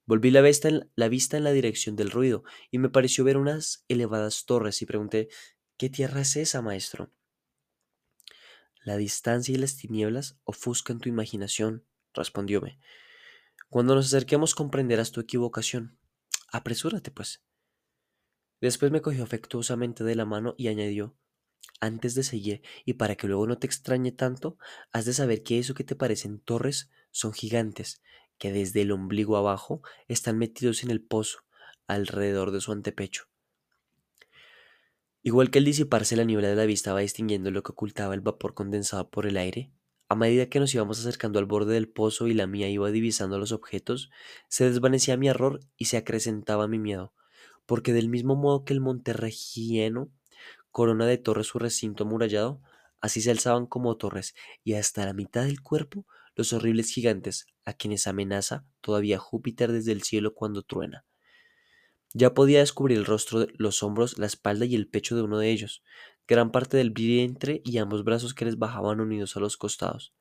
Volví 0.05 0.31
la 0.31 0.41
vista, 0.41 0.69
en, 0.69 0.89
la 0.95 1.09
vista 1.09 1.35
en 1.35 1.43
la 1.43 1.51
dirección 1.51 1.95
del 1.95 2.11
ruido 2.11 2.43
y 2.71 2.79
me 2.79 2.89
pareció 2.89 3.23
ver 3.23 3.37
unas 3.37 3.83
elevadas 3.87 4.45
torres 4.45 4.81
y 4.81 4.85
pregunté 4.85 5.27
¿Qué 5.77 5.89
tierra 5.89 6.21
es 6.21 6.35
esa, 6.37 6.61
maestro? 6.61 7.11
La 8.83 8.97
distancia 8.97 9.53
y 9.53 9.57
las 9.57 9.77
tinieblas 9.77 10.39
ofuscan 10.43 10.99
tu 10.99 11.09
imaginación, 11.09 11.85
respondióme. 12.13 12.79
Cuando 13.69 13.93
nos 13.95 14.07
acerquemos 14.07 14.55
comprenderás 14.55 15.11
tu 15.11 15.19
equivocación. 15.19 15.99
Apresúrate, 16.51 17.11
pues. 17.11 17.43
Después 18.61 18.91
me 18.91 19.01
cogió 19.01 19.23
afectuosamente 19.23 20.03
de 20.03 20.15
la 20.15 20.25
mano 20.25 20.55
y 20.57 20.67
añadió 20.67 21.15
antes 21.79 22.15
de 22.15 22.23
seguir, 22.23 22.61
y 22.85 22.93
para 22.93 23.15
que 23.15 23.27
luego 23.27 23.45
no 23.47 23.57
te 23.57 23.67
extrañe 23.67 24.11
tanto, 24.11 24.57
has 24.91 25.05
de 25.05 25.13
saber 25.13 25.43
que 25.43 25.59
eso 25.59 25.73
que 25.73 25.83
te 25.83 25.95
parecen 25.95 26.39
torres 26.39 26.89
son 27.11 27.33
gigantes, 27.33 28.01
que 28.37 28.51
desde 28.51 28.81
el 28.81 28.91
ombligo 28.91 29.37
abajo 29.37 29.81
están 30.07 30.37
metidos 30.37 30.83
en 30.83 30.91
el 30.91 31.01
pozo, 31.01 31.39
alrededor 31.87 32.51
de 32.51 32.61
su 32.61 32.71
antepecho. 32.71 33.25
Igual 35.23 35.51
que 35.51 35.59
al 35.59 35.65
disiparse 35.65 36.15
la 36.15 36.23
niebla 36.23 36.47
de 36.47 36.55
la 36.55 36.65
vista 36.65 36.93
va 36.93 37.01
distinguiendo 37.01 37.51
lo 37.51 37.63
que 37.63 37.71
ocultaba 37.71 38.13
el 38.13 38.21
vapor 38.21 38.53
condensado 38.53 39.09
por 39.09 39.25
el 39.25 39.37
aire, 39.37 39.71
a 40.09 40.15
medida 40.15 40.47
que 40.47 40.59
nos 40.59 40.73
íbamos 40.73 40.99
acercando 40.99 41.37
al 41.37 41.45
borde 41.45 41.73
del 41.73 41.89
pozo 41.89 42.27
y 42.27 42.33
la 42.33 42.47
mía 42.47 42.69
iba 42.69 42.89
divisando 42.91 43.37
los 43.37 43.51
objetos, 43.51 44.09
se 44.47 44.69
desvanecía 44.69 45.17
mi 45.17 45.27
error 45.27 45.59
y 45.75 45.85
se 45.85 45.97
acrecentaba 45.97 46.67
mi 46.69 46.79
miedo, 46.79 47.13
porque 47.67 47.93
del 47.93 48.09
mismo 48.09 48.35
modo 48.35 48.65
que 48.65 48.73
el 48.73 48.81
monte 48.81 49.13
regieno 49.13 50.09
corona 50.71 51.05
de 51.07 51.17
torres 51.17 51.47
su 51.47 51.59
recinto 51.59 52.03
amurallado, 52.03 52.61
así 53.01 53.21
se 53.21 53.31
alzaban 53.31 53.65
como 53.65 53.97
torres, 53.97 54.35
y 54.63 54.73
hasta 54.73 55.05
la 55.05 55.13
mitad 55.13 55.43
del 55.45 55.61
cuerpo 55.61 56.05
los 56.35 56.53
horribles 56.53 56.91
gigantes, 56.91 57.47
a 57.65 57.73
quienes 57.73 58.05
amenaza 58.05 58.63
todavía 58.81 59.17
Júpiter 59.17 59.71
desde 59.71 59.91
el 59.91 60.03
cielo 60.03 60.35
cuando 60.35 60.61
truena. 60.61 61.03
Ya 62.13 62.33
podía 62.35 62.59
descubrir 62.59 62.97
el 62.99 63.05
rostro, 63.05 63.47
los 63.57 63.81
hombros, 63.81 64.19
la 64.19 64.27
espalda 64.27 64.65
y 64.65 64.75
el 64.75 64.87
pecho 64.87 65.15
de 65.15 65.23
uno 65.23 65.39
de 65.39 65.49
ellos, 65.49 65.83
gran 66.27 66.51
parte 66.51 66.77
del 66.77 66.91
vientre 66.91 67.61
y 67.65 67.79
ambos 67.79 68.03
brazos 68.03 68.33
que 68.33 68.45
les 68.45 68.59
bajaban 68.59 68.99
unidos 68.99 69.35
a 69.35 69.39
los 69.39 69.57
costados. 69.57 70.13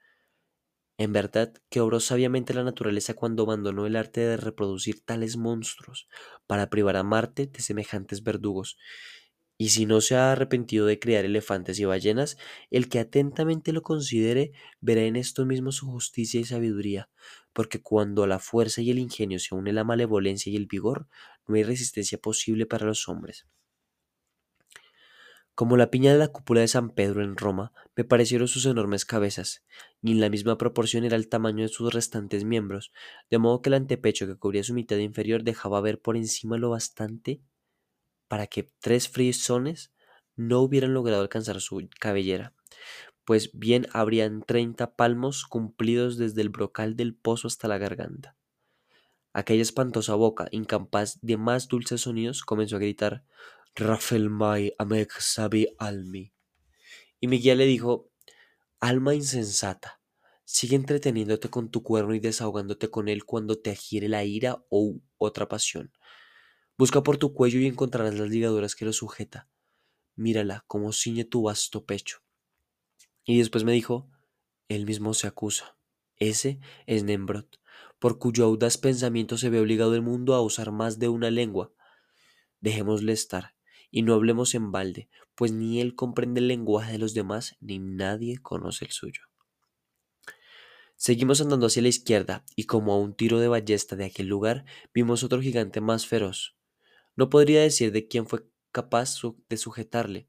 En 0.98 1.12
verdad 1.14 1.54
que 1.70 1.80
obró 1.80 2.00
sabiamente 2.00 2.52
la 2.52 2.62
naturaleza 2.64 3.14
cuando 3.14 3.44
abandonó 3.44 3.86
el 3.86 3.96
arte 3.96 4.20
de 4.20 4.36
reproducir 4.36 5.00
tales 5.04 5.36
monstruos 5.38 6.06
para 6.46 6.68
privar 6.68 6.96
a 6.96 7.02
Marte 7.02 7.46
de 7.46 7.60
semejantes 7.60 8.22
verdugos, 8.22 8.76
y 9.58 9.70
si 9.70 9.86
no 9.86 10.00
se 10.02 10.16
ha 10.16 10.32
arrepentido 10.32 10.86
de 10.86 10.98
criar 10.98 11.24
elefantes 11.24 11.78
y 11.80 11.84
ballenas, 11.86 12.36
el 12.70 12.88
que 12.90 12.98
atentamente 13.00 13.72
lo 13.72 13.82
considere 13.82 14.52
verá 14.80 15.02
en 15.02 15.16
esto 15.16 15.46
mismo 15.46 15.72
su 15.72 15.86
justicia 15.86 16.40
y 16.40 16.44
sabiduría, 16.44 17.10
porque 17.54 17.80
cuando 17.82 18.22
a 18.24 18.26
la 18.26 18.38
fuerza 18.38 18.82
y 18.82 18.90
el 18.90 18.98
ingenio 18.98 19.38
se 19.38 19.54
une 19.54 19.72
la 19.72 19.84
malevolencia 19.84 20.52
y 20.52 20.56
el 20.56 20.66
vigor, 20.66 21.08
no 21.46 21.54
hay 21.56 21.62
resistencia 21.62 22.18
posible 22.18 22.66
para 22.66 22.86
los 22.86 23.08
hombres. 23.08 23.46
Como 25.56 25.78
la 25.78 25.90
piña 25.90 26.12
de 26.12 26.18
la 26.18 26.28
cúpula 26.28 26.60
de 26.60 26.68
San 26.68 26.90
Pedro 26.90 27.24
en 27.24 27.34
Roma, 27.34 27.72
me 27.96 28.04
parecieron 28.04 28.46
sus 28.46 28.66
enormes 28.66 29.06
cabezas, 29.06 29.64
y 30.02 30.12
en 30.12 30.20
la 30.20 30.28
misma 30.28 30.58
proporción 30.58 31.04
era 31.04 31.16
el 31.16 31.30
tamaño 31.30 31.62
de 31.62 31.70
sus 31.70 31.94
restantes 31.94 32.44
miembros, 32.44 32.92
de 33.30 33.38
modo 33.38 33.62
que 33.62 33.70
el 33.70 33.74
antepecho 33.74 34.26
que 34.26 34.36
cubría 34.36 34.62
su 34.64 34.74
mitad 34.74 34.98
inferior 34.98 35.44
dejaba 35.44 35.80
ver 35.80 35.98
por 35.98 36.18
encima 36.18 36.58
lo 36.58 36.68
bastante 36.68 37.40
para 38.28 38.48
que 38.48 38.68
tres 38.80 39.08
frisones 39.08 39.94
no 40.34 40.60
hubieran 40.60 40.92
logrado 40.92 41.22
alcanzar 41.22 41.62
su 41.62 41.88
cabellera, 41.98 42.52
pues 43.24 43.50
bien 43.54 43.86
habrían 43.94 44.42
treinta 44.42 44.94
palmos 44.94 45.46
cumplidos 45.46 46.18
desde 46.18 46.42
el 46.42 46.50
brocal 46.50 46.96
del 46.96 47.14
pozo 47.14 47.48
hasta 47.48 47.66
la 47.66 47.78
garganta. 47.78 48.36
Aquella 49.32 49.62
espantosa 49.62 50.16
boca, 50.16 50.48
incapaz 50.50 51.18
de 51.22 51.38
más 51.38 51.68
dulces 51.68 52.02
sonidos, 52.02 52.42
comenzó 52.42 52.76
a 52.76 52.80
gritar 52.80 53.24
Rafael 53.78 54.30
Mai 54.30 54.72
Amek 54.78 55.12
Sabi 55.20 55.66
Almi. 55.78 56.32
Y 57.20 57.26
mi 57.26 57.38
guía 57.38 57.54
le 57.54 57.66
dijo 57.66 58.10
Alma 58.80 59.14
insensata, 59.14 60.00
sigue 60.46 60.76
entreteniéndote 60.76 61.50
con 61.50 61.70
tu 61.70 61.82
cuerno 61.82 62.14
y 62.14 62.20
desahogándote 62.20 62.88
con 62.88 63.10
él 63.10 63.26
cuando 63.26 63.58
te 63.58 63.70
agire 63.70 64.08
la 64.08 64.24
ira 64.24 64.64
o 64.70 64.98
otra 65.18 65.46
pasión. 65.48 65.92
Busca 66.78 67.02
por 67.02 67.18
tu 67.18 67.34
cuello 67.34 67.60
y 67.60 67.66
encontrarás 67.66 68.14
las 68.14 68.30
ligaduras 68.30 68.74
que 68.76 68.86
lo 68.86 68.94
sujeta. 68.94 69.50
Mírala 70.14 70.64
como 70.68 70.94
ciñe 70.94 71.24
tu 71.24 71.42
vasto 71.42 71.84
pecho. 71.84 72.22
Y 73.26 73.36
después 73.36 73.64
me 73.64 73.72
dijo, 73.72 74.10
él 74.68 74.86
mismo 74.86 75.12
se 75.12 75.26
acusa. 75.26 75.76
Ese 76.16 76.60
es 76.86 77.04
Nembrot, 77.04 77.60
por 77.98 78.18
cuyo 78.18 78.46
audaz 78.46 78.78
pensamiento 78.78 79.36
se 79.36 79.50
ve 79.50 79.60
obligado 79.60 79.94
el 79.94 80.00
mundo 80.00 80.34
a 80.34 80.40
usar 80.40 80.72
más 80.72 80.98
de 80.98 81.10
una 81.10 81.30
lengua. 81.30 81.74
Dejémosle 82.62 83.12
estar, 83.12 83.55
y 83.90 84.02
no 84.02 84.14
hablemos 84.14 84.54
en 84.54 84.72
balde, 84.72 85.08
pues 85.34 85.52
ni 85.52 85.80
él 85.80 85.94
comprende 85.94 86.40
el 86.40 86.48
lenguaje 86.48 86.92
de 86.92 86.98
los 86.98 87.14
demás, 87.14 87.56
ni 87.60 87.78
nadie 87.78 88.38
conoce 88.38 88.84
el 88.84 88.90
suyo. 88.90 89.22
Seguimos 90.96 91.40
andando 91.40 91.66
hacia 91.66 91.82
la 91.82 91.88
izquierda, 91.88 92.44
y 92.56 92.64
como 92.64 92.92
a 92.92 92.98
un 92.98 93.14
tiro 93.14 93.38
de 93.38 93.48
ballesta 93.48 93.96
de 93.96 94.06
aquel 94.06 94.28
lugar, 94.28 94.64
vimos 94.94 95.22
otro 95.22 95.40
gigante 95.40 95.80
más 95.80 96.06
feroz, 96.06 96.56
no 97.16 97.30
podría 97.30 97.62
decir 97.62 97.92
de 97.92 98.06
quién 98.06 98.26
fue 98.26 98.46
capaz 98.72 99.20
de 99.48 99.56
sujetarle, 99.56 100.28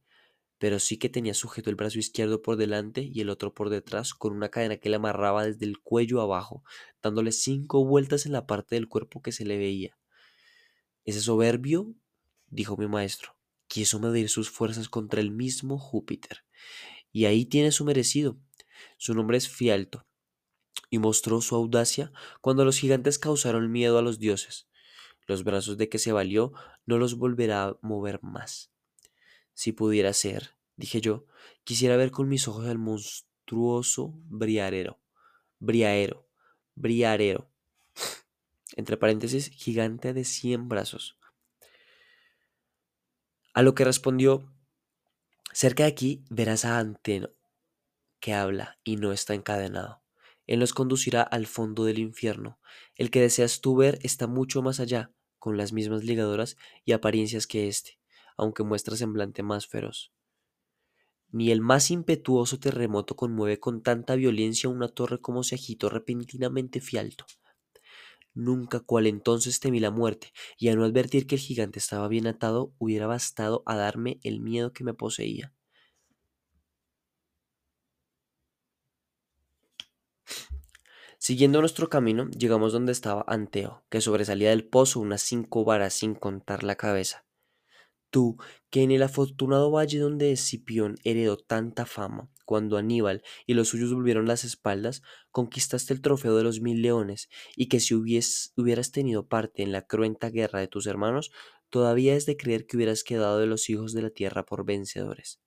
pero 0.58 0.80
sí 0.80 0.98
que 0.98 1.10
tenía 1.10 1.34
sujeto 1.34 1.70
el 1.70 1.76
brazo 1.76 2.00
izquierdo 2.00 2.42
por 2.42 2.56
delante 2.56 3.02
y 3.02 3.20
el 3.20 3.30
otro 3.30 3.54
por 3.54 3.70
detrás 3.70 4.14
con 4.14 4.34
una 4.34 4.50
cadena 4.50 4.78
que 4.78 4.90
le 4.90 4.96
amarraba 4.96 5.46
desde 5.46 5.66
el 5.66 5.80
cuello 5.80 6.22
abajo, 6.22 6.64
dándole 7.04 7.34
cinco 7.34 7.86
vueltas 7.86 8.26
en 8.26 8.32
la 8.32 8.48
parte 8.48 8.76
del 8.76 8.88
cuerpo 8.88 9.22
que 9.22 9.34
se 9.34 9.46
le 9.46 9.58
veía. 9.58 9.98
Ese 11.04 11.20
soberbio, 11.20 11.94
dijo 12.48 12.78
mi 12.78 12.88
maestro, 12.88 13.37
quiso 13.68 14.00
medir 14.00 14.30
sus 14.30 14.50
fuerzas 14.50 14.90
contra 14.90 15.22
el 15.22 15.32
mismo 15.32 15.78
Júpiter. 15.78 16.46
Y 17.12 17.26
ahí 17.26 17.46
tiene 17.46 17.72
su 17.72 17.86
merecido. 17.86 18.38
Su 18.98 19.14
nombre 19.14 19.38
es 19.38 19.50
Fialto, 19.50 20.06
y 20.90 21.00
mostró 21.00 21.42
su 21.42 21.56
audacia 21.56 22.12
cuando 22.42 22.66
los 22.66 22.78
gigantes 22.78 23.20
causaron 23.20 23.72
miedo 23.72 23.98
a 23.98 24.02
los 24.02 24.20
dioses. 24.20 24.68
Los 25.26 25.44
brazos 25.44 25.78
de 25.78 25.90
que 25.90 26.00
se 26.00 26.12
valió 26.12 26.54
no 26.86 26.98
los 26.98 27.18
volverá 27.18 27.64
a 27.64 27.78
mover 27.82 28.22
más. 28.24 28.72
Si 29.54 29.72
pudiera 29.72 30.14
ser, 30.14 30.56
dije 30.76 31.02
yo, 31.02 31.26
quisiera 31.64 31.98
ver 31.98 32.12
con 32.12 32.30
mis 32.30 32.48
ojos 32.48 32.68
al 32.68 32.78
monstruoso 32.78 34.14
briarero, 34.30 35.00
briaero, 35.60 36.28
Briarero. 36.78 37.50
Entre 38.76 38.98
paréntesis, 38.98 39.50
gigante 39.50 40.14
de 40.14 40.24
cien 40.24 40.70
brazos. 40.70 41.18
A 43.58 43.64
lo 43.64 43.74
que 43.74 43.84
respondió, 43.84 44.54
cerca 45.52 45.86
de 45.86 45.90
aquí 45.90 46.24
verás 46.30 46.64
a 46.64 46.78
Anteno, 46.78 47.32
que 48.20 48.36
habla 48.36 48.78
y 48.84 48.98
no 48.98 49.12
está 49.12 49.34
encadenado. 49.34 50.04
Él 50.46 50.60
nos 50.60 50.74
conducirá 50.74 51.24
al 51.24 51.48
fondo 51.48 51.84
del 51.84 51.98
infierno. 51.98 52.60
El 52.94 53.10
que 53.10 53.20
deseas 53.20 53.60
tú 53.60 53.76
ver 53.76 53.98
está 54.04 54.28
mucho 54.28 54.62
más 54.62 54.80
allá, 54.80 55.12
con 55.40 55.58
las 55.58 55.74
mismas 55.74 56.04
ligaduras 56.04 56.56
y 56.86 56.92
apariencias 56.92 57.48
que 57.48 57.68
éste, 57.68 57.98
aunque 58.38 58.62
muestra 58.62 58.96
semblante 58.96 59.42
más 59.42 59.66
feroz. 59.66 60.14
Ni 61.32 61.50
el 61.50 61.62
más 61.62 61.90
impetuoso 61.90 62.60
terremoto 62.60 63.16
conmueve 63.16 63.60
con 63.60 63.82
tanta 63.82 64.14
violencia 64.14 64.70
una 64.70 64.88
torre 64.88 65.20
como 65.20 65.42
se 65.42 65.56
agitó 65.56 65.90
repentinamente 65.90 66.80
fialto. 66.80 67.26
Nunca 68.38 68.82
cual 68.82 69.08
entonces 69.08 69.60
temí 69.60 69.80
la 69.80 69.90
muerte, 69.90 70.32
y 70.60 70.68
a 70.70 70.76
no 70.76 70.86
advertir 70.86 71.26
que 71.26 71.34
el 71.34 71.42
gigante 71.42 71.80
estaba 71.80 72.08
bien 72.08 72.28
atado 72.28 72.72
hubiera 72.78 73.08
bastado 73.08 73.64
a 73.66 73.76
darme 73.76 74.20
el 74.22 74.42
miedo 74.42 74.74
que 74.74 74.84
me 74.84 74.94
poseía. 74.94 75.56
Siguiendo 81.18 81.62
nuestro 81.62 81.90
camino, 81.90 82.30
llegamos 82.30 82.74
donde 82.74 82.92
estaba 82.92 83.26
Anteo, 83.28 83.84
que 83.90 84.02
sobresalía 84.02 84.52
del 84.52 84.70
pozo 84.70 85.00
unas 85.00 85.24
cinco 85.24 85.66
varas 85.66 85.96
sin 85.96 86.14
contar 86.14 86.64
la 86.64 86.76
cabeza. 86.76 87.26
Tú, 88.12 88.38
que 88.70 88.84
en 88.84 88.92
el 88.92 89.02
afortunado 89.02 89.72
valle 89.72 89.98
donde 89.98 90.32
Escipión 90.32 90.98
heredó 91.04 91.38
tanta 91.38 91.88
fama, 91.88 92.30
cuando 92.48 92.78
Aníbal 92.78 93.24
y 93.46 93.56
los 93.56 93.68
suyos 93.68 93.94
volvieron 93.94 94.26
las 94.26 94.46
espaldas, 94.46 95.04
conquistaste 95.32 95.94
el 95.94 96.02
trofeo 96.02 96.38
de 96.38 96.44
los 96.44 96.62
mil 96.62 96.82
leones, 96.82 97.28
y 97.58 97.68
que 97.68 97.82
si 97.82 97.94
hubieras 97.94 98.92
tenido 98.94 99.28
parte 99.28 99.64
en 99.64 99.74
la 99.74 99.86
cruenta 99.86 100.30
guerra 100.30 100.62
de 100.62 100.70
tus 100.70 100.88
hermanos, 100.88 101.32
todavía 101.70 102.16
es 102.16 102.26
de 102.26 102.38
creer 102.38 102.66
que 102.66 102.78
hubieras 102.78 103.04
quedado 103.04 103.38
de 103.38 103.48
los 103.48 103.70
hijos 103.70 103.94
de 103.94 104.02
la 104.02 104.10
tierra 104.10 104.46
por 104.46 104.66
vencedores. 104.66 105.42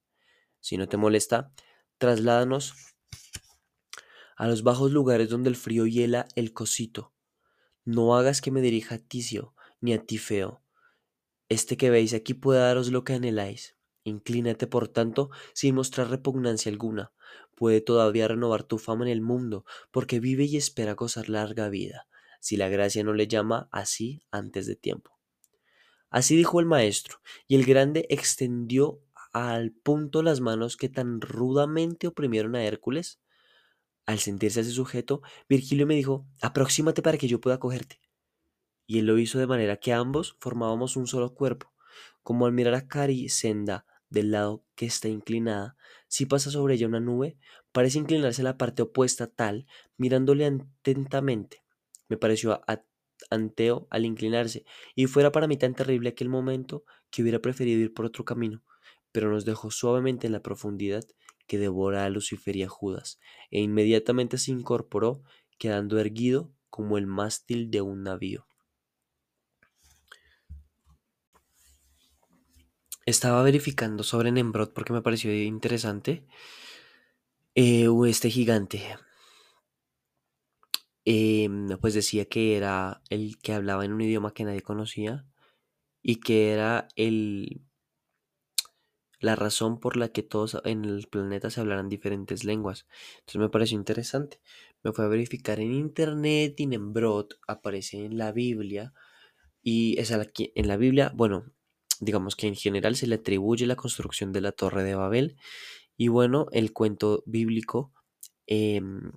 Si 0.61 0.77
no 0.77 0.89
te 0.89 0.99
molesta, 0.99 1.53
trasládanos 1.97 2.75
a 4.37 4.47
los 4.47 4.63
bajos 4.63 4.93
lugares 4.93 5.31
donde 5.31 5.49
el 5.49 5.57
frío 5.57 5.87
hiela 5.87 6.29
el 6.37 6.53
cosito. 6.53 7.15
No 7.87 8.15
hagas 8.15 8.43
que 8.43 8.51
me 8.51 8.61
dirija 8.61 8.97
a 8.97 8.99
Ticio, 8.99 9.55
ni 9.81 9.95
a 9.95 10.05
ti 10.05 10.19
feo. 10.19 10.63
Este 11.49 11.79
que 11.79 11.89
veis 11.89 12.13
aquí 12.13 12.35
puede 12.35 12.61
daros 12.61 12.91
lo 12.91 13.05
que 13.05 13.15
anheláis. 13.15 13.80
Inclínate, 14.05 14.67
por 14.67 14.89
tanto, 14.89 15.31
sin 15.53 15.75
mostrar 15.75 16.09
repugnancia 16.09 16.71
alguna. 16.71 17.13
Puede 17.55 17.81
todavía 17.81 18.29
renovar 18.29 18.63
tu 18.63 18.79
fama 18.79 19.05
en 19.05 19.11
el 19.11 19.21
mundo, 19.21 19.65
porque 19.91 20.21
vive 20.21 20.45
y 20.45 20.57
espera 20.57 20.95
gozar 20.95 21.29
larga 21.29 21.69
vida, 21.69 22.07
si 22.41 22.57
la 22.57 22.69
gracia 22.69 23.05
no 23.05 23.13
le 23.13 23.27
llama 23.27 23.69
así 23.71 24.23
antes 24.31 24.67
de 24.67 24.77
tiempo. 24.77 25.19
Así 26.09 26.37
dijo 26.37 26.59
el 26.59 26.67
maestro, 26.67 27.19
y 27.47 27.57
el 27.57 27.65
grande 27.65 28.07
extendió 28.09 29.01
al 29.33 29.73
punto 29.73 30.23
las 30.23 30.41
manos 30.41 30.77
que 30.77 30.89
tan 30.89 31.21
rudamente 31.21 32.07
oprimieron 32.07 32.57
a 32.57 32.65
Hércules, 32.65 33.21
al 34.07 34.19
sentirse 34.19 34.61
así 34.61 34.73
sujeto, 34.73 35.23
Virgilio 35.49 35.87
me 35.87 35.95
dijo, 35.95 36.27
aproxímate 36.41 37.03
para 37.03 37.19
que 37.19 37.29
yo 37.29 37.41
pueda 37.41 37.61
cogerte. 37.61 38.01
Y 38.87 38.99
él 38.99 39.07
lo 39.07 39.19
hizo 39.19 39.39
de 39.39 39.47
manera 39.47 39.77
que 39.77 39.93
ambos 39.93 40.37
formábamos 40.41 40.97
un 40.97 41.07
solo 41.07 41.33
cuerpo, 41.35 41.73
como 42.25 42.47
al 42.47 42.53
mirar 42.53 42.75
a 42.75 42.89
Cari 42.89 43.29
Senda 43.29 43.87
del 44.11 44.33
lado 44.33 44.65
que 44.75 44.87
está 44.87 45.09
inclinada, 45.09 45.77
si 46.09 46.27
pasa 46.27 46.51
sobre 46.51 46.75
ella 46.75 46.89
una 46.89 47.01
nube, 47.01 47.39
parece 47.73 47.99
inclinarse 47.99 48.43
a 48.43 48.45
la 48.45 48.59
parte 48.59 48.83
opuesta 48.83 49.29
tal, 49.29 49.67
mirándole 49.97 50.45
atentamente. 50.45 51.63
Me 52.09 52.17
pareció 52.17 52.61
a 52.67 52.85
Anteo 53.31 53.87
al 53.91 54.05
inclinarse, 54.05 54.65
y 54.95 55.07
fuera 55.07 55.31
para 55.31 55.47
mí 55.47 55.57
tan 55.57 55.75
terrible 55.75 56.11
aquel 56.11 56.29
momento 56.29 56.85
que 57.11 57.23
hubiera 57.23 57.41
preferido 57.41 57.81
ir 57.81 57.95
por 57.95 58.07
otro 58.07 58.25
camino, 58.25 58.65
pero 59.13 59.31
nos 59.31 59.45
dejó 59.45 59.71
suavemente 59.71 60.27
en 60.27 60.33
la 60.33 60.43
profundidad 60.43 61.05
que 61.47 61.59
devora 61.59 62.05
a 62.05 62.11
Lucifer 62.11 62.67
Judas, 62.67 63.19
e 63.51 63.61
inmediatamente 63.61 64.39
se 64.39 64.53
incorporó, 64.53 65.23
quedando 65.59 65.99
erguido 65.99 66.53
como 66.71 66.97
el 66.97 67.07
mástil 67.07 67.71
de 67.71 67.83
un 67.83 68.03
navío. 68.03 68.47
Estaba 73.11 73.43
verificando 73.43 74.05
sobre 74.05 74.31
Nembrot 74.31 74.73
porque 74.73 74.93
me 74.93 75.03
pareció 75.03 75.35
interesante. 75.35 76.25
Eh, 77.57 77.89
este 78.07 78.31
gigante. 78.31 78.81
Em, 81.05 81.69
pues 81.81 81.95
decía 81.95 82.27
que 82.27 82.57
era 82.57 83.03
el 83.11 83.39
que 83.39 83.53
hablaba 83.53 83.85
en 83.85 83.93
un 83.93 84.01
idioma 84.03 84.33
que 84.33 84.45
nadie 84.45 84.63
conocía 84.63 85.27
y 86.03 86.17
que 86.21 86.53
era 86.53 86.89
el 86.97 87.63
la 89.19 89.37
razón 89.37 89.81
por 89.81 89.97
la 89.97 90.11
que 90.11 90.23
todos 90.23 90.59
en 90.65 90.85
el 90.85 91.09
planeta 91.09 91.51
se 91.51 91.61
hablaran 91.61 91.89
diferentes 91.89 92.45
lenguas. 92.45 92.87
Entonces 93.21 93.41
me 93.41 93.49
pareció 93.51 93.77
interesante. 93.77 94.41
Me 94.85 94.93
fue 94.93 95.05
a 95.05 95.09
verificar 95.09 95.61
en 95.61 95.73
internet 95.75 96.55
y 96.59 96.75
en 96.75 96.93
Brot 96.93 97.39
aparece 97.49 98.05
en 98.05 98.19
la 98.19 98.33
Biblia 98.33 98.95
y 99.63 99.99
es 100.01 100.13
en 100.13 100.69
la 100.69 100.77
Biblia, 100.77 101.13
bueno, 101.15 101.53
digamos 102.01 102.37
que 102.37 102.47
en 102.47 102.57
general 102.57 102.97
se 102.97 103.07
le 103.07 103.17
atribuye 103.17 103.67
la 103.67 103.77
construcción 103.77 104.33
de 104.33 104.41
la 104.41 104.53
Torre 104.53 104.83
de 104.85 104.95
Babel 104.95 105.37
y 105.97 106.09
bueno, 106.09 106.47
el 106.53 106.73
cuento 106.73 107.23
bíblico 107.27 107.93
em, 108.47 109.13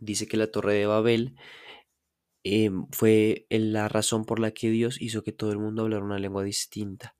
dice 0.00 0.26
que 0.26 0.36
la 0.36 0.50
Torre 0.50 0.74
de 0.74 0.86
Babel 0.86 1.36
em, 2.44 2.86
fue 2.90 3.46
la 3.50 3.88
razón 3.88 4.24
por 4.24 4.40
la 4.40 4.52
que 4.52 4.70
Dios 4.70 5.00
hizo 5.00 5.22
que 5.22 5.32
todo 5.32 5.52
el 5.52 5.58
mundo 5.58 5.82
hablara 5.82 6.04
una 6.04 6.18
lengua 6.18 6.44
distinta 6.44 7.16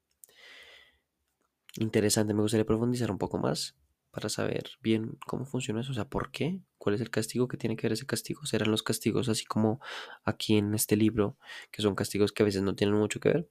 interesante. 1.78 2.34
Me 2.34 2.42
gustaría 2.42 2.66
profundizar 2.66 3.10
un 3.10 3.18
poco 3.18 3.38
más 3.38 3.76
para 4.10 4.28
saber 4.28 4.70
bien 4.82 5.18
cómo 5.26 5.44
funciona 5.44 5.80
eso. 5.80 5.92
O 5.92 5.94
sea, 5.94 6.08
¿por 6.08 6.30
qué? 6.30 6.60
¿Cuál 6.78 6.94
es 6.94 7.00
el 7.00 7.10
castigo? 7.10 7.48
¿Qué 7.48 7.56
tiene 7.56 7.76
que 7.76 7.82
ver 7.86 7.92
ese 7.92 8.06
castigo? 8.06 8.44
¿Serán 8.44 8.70
los 8.70 8.82
castigos 8.82 9.28
así 9.28 9.44
como 9.44 9.80
aquí 10.24 10.56
en 10.56 10.74
este 10.74 10.96
libro, 10.96 11.38
que 11.70 11.82
son 11.82 11.94
castigos 11.94 12.32
que 12.32 12.42
a 12.42 12.46
veces 12.46 12.62
no 12.62 12.74
tienen 12.74 12.96
mucho 12.96 13.20
que 13.20 13.30
ver? 13.30 13.48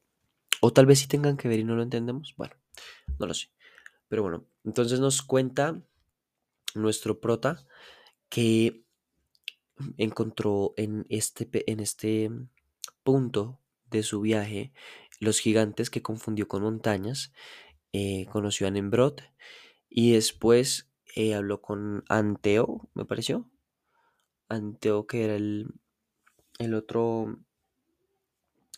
O 0.61 0.71
tal 0.71 0.85
vez 0.85 0.99
sí 0.99 1.07
tengan 1.07 1.35
que 1.35 1.49
ver 1.49 1.59
y 1.59 1.63
no 1.63 1.75
lo 1.75 1.83
entendemos. 1.83 2.33
Bueno, 2.37 2.55
no 3.19 3.25
lo 3.25 3.33
sé. 3.33 3.49
Pero 4.07 4.21
bueno, 4.21 4.45
entonces 4.63 4.99
nos 4.99 5.21
cuenta 5.21 5.81
nuestro 6.75 7.19
prota 7.19 7.65
que 8.29 8.85
encontró 9.97 10.73
en 10.77 11.05
este, 11.09 11.49
en 11.69 11.79
este 11.79 12.31
punto 13.03 13.59
de 13.89 14.03
su 14.03 14.21
viaje 14.21 14.71
los 15.19 15.39
gigantes 15.39 15.89
que 15.89 16.01
confundió 16.01 16.47
con 16.47 16.63
montañas 16.63 17.33
eh, 17.93 18.25
conoció 18.31 18.67
a 18.67 18.71
Nembrot 18.71 19.21
y 19.89 20.13
después 20.13 20.89
eh, 21.15 21.35
habló 21.35 21.61
con 21.61 22.05
Anteo, 22.07 22.89
me 22.93 23.05
pareció. 23.05 23.49
Anteo 24.47 25.07
que 25.07 25.25
era 25.25 25.35
el, 25.35 25.73
el 26.57 26.73
otro 26.73 27.39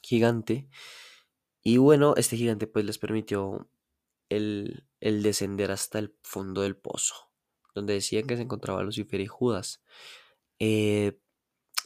gigante. 0.01 0.67
Y 1.63 1.77
bueno, 1.77 2.15
este 2.17 2.37
gigante 2.37 2.67
pues 2.67 2.85
les 2.85 2.97
permitió 2.97 3.69
el, 4.29 4.85
el, 4.99 5.23
descender 5.23 5.71
hasta 5.71 5.99
el 5.99 6.15
fondo 6.21 6.61
del 6.61 6.75
pozo, 6.75 7.15
donde 7.73 7.93
decían 7.93 8.27
que 8.27 8.35
se 8.35 8.43
encontraba 8.43 8.83
Lucifer 8.83 9.21
y 9.21 9.27
Judas. 9.27 9.81
Eh, 10.59 11.19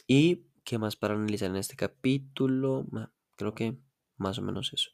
y 0.06 0.46
qué 0.64 0.78
más 0.78 0.96
para 0.96 1.14
analizar 1.14 1.50
en 1.50 1.56
este 1.56 1.76
capítulo, 1.76 2.86
creo 3.36 3.54
que 3.54 3.78
más 4.16 4.38
o 4.38 4.42
menos 4.42 4.72
eso 4.72 4.90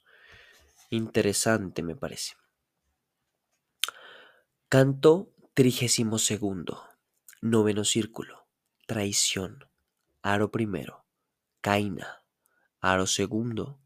interesante, 0.94 1.82
me 1.82 1.96
parece. 1.96 2.34
Canto 4.68 5.32
trigésimo 5.54 6.18
segundo, 6.18 6.82
noveno 7.40 7.84
círculo, 7.84 8.48
traición, 8.86 9.68
aro 10.22 10.50
primero, 10.50 11.04
caina, 11.60 12.24
aro 12.80 13.06
segundo, 13.06 13.80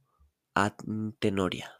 antenoria. 0.65 1.73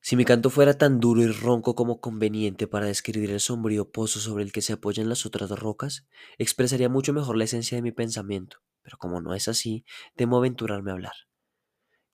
Si 0.00 0.16
mi 0.16 0.24
canto 0.24 0.50
fuera 0.50 0.76
tan 0.76 0.98
duro 0.98 1.22
y 1.22 1.28
ronco 1.28 1.74
como 1.74 2.00
conveniente 2.00 2.66
para 2.66 2.86
describir 2.86 3.30
el 3.30 3.40
sombrío 3.40 3.92
pozo 3.92 4.18
sobre 4.18 4.42
el 4.42 4.52
que 4.52 4.62
se 4.62 4.72
apoyan 4.72 5.08
las 5.08 5.26
otras 5.26 5.50
rocas, 5.50 6.06
expresaría 6.38 6.88
mucho 6.88 7.12
mejor 7.12 7.36
la 7.36 7.44
esencia 7.44 7.76
de 7.76 7.82
mi 7.82 7.92
pensamiento, 7.92 8.58
pero 8.82 8.96
como 8.98 9.20
no 9.20 9.34
es 9.34 9.46
así, 9.46 9.84
temo 10.16 10.38
aventurarme 10.38 10.90
a 10.90 10.94
hablar 10.94 11.14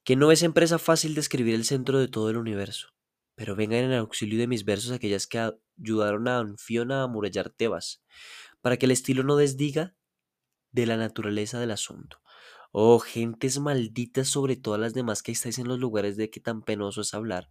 que 0.08 0.16
no 0.16 0.32
es 0.32 0.42
empresa 0.42 0.78
fácil 0.78 1.14
describir 1.14 1.54
el 1.54 1.66
centro 1.66 1.98
de 1.98 2.08
todo 2.08 2.30
el 2.30 2.38
universo, 2.38 2.94
pero 3.34 3.54
vengan 3.54 3.80
en 3.80 3.92
auxilio 3.92 4.38
de 4.38 4.46
mis 4.46 4.64
versos 4.64 4.90
aquellas 4.90 5.26
que 5.26 5.52
ayudaron 5.78 6.26
a 6.28 6.38
Anfiona 6.38 7.00
a 7.00 7.04
amurallar 7.04 7.50
Tebas, 7.50 8.02
para 8.62 8.78
que 8.78 8.86
el 8.86 8.92
estilo 8.92 9.22
no 9.22 9.36
desdiga 9.36 9.94
de 10.72 10.86
la 10.86 10.96
naturaleza 10.96 11.60
del 11.60 11.72
asunto. 11.72 12.22
Oh, 12.70 12.98
gentes 12.98 13.58
malditas 13.60 14.28
sobre 14.28 14.56
todas 14.56 14.80
las 14.80 14.94
demás 14.94 15.22
que 15.22 15.32
estáis 15.32 15.58
en 15.58 15.68
los 15.68 15.78
lugares 15.78 16.16
de 16.16 16.30
que 16.30 16.40
tan 16.40 16.62
penoso 16.62 17.00
es 17.00 17.14
hablar, 17.14 17.50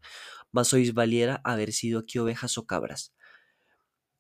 mas 0.52 0.68
sois 0.70 0.94
valiera 0.94 1.42
haber 1.44 1.74
sido 1.74 2.00
aquí 2.00 2.20
ovejas 2.20 2.58
o 2.58 2.66
cabras. 2.66 3.14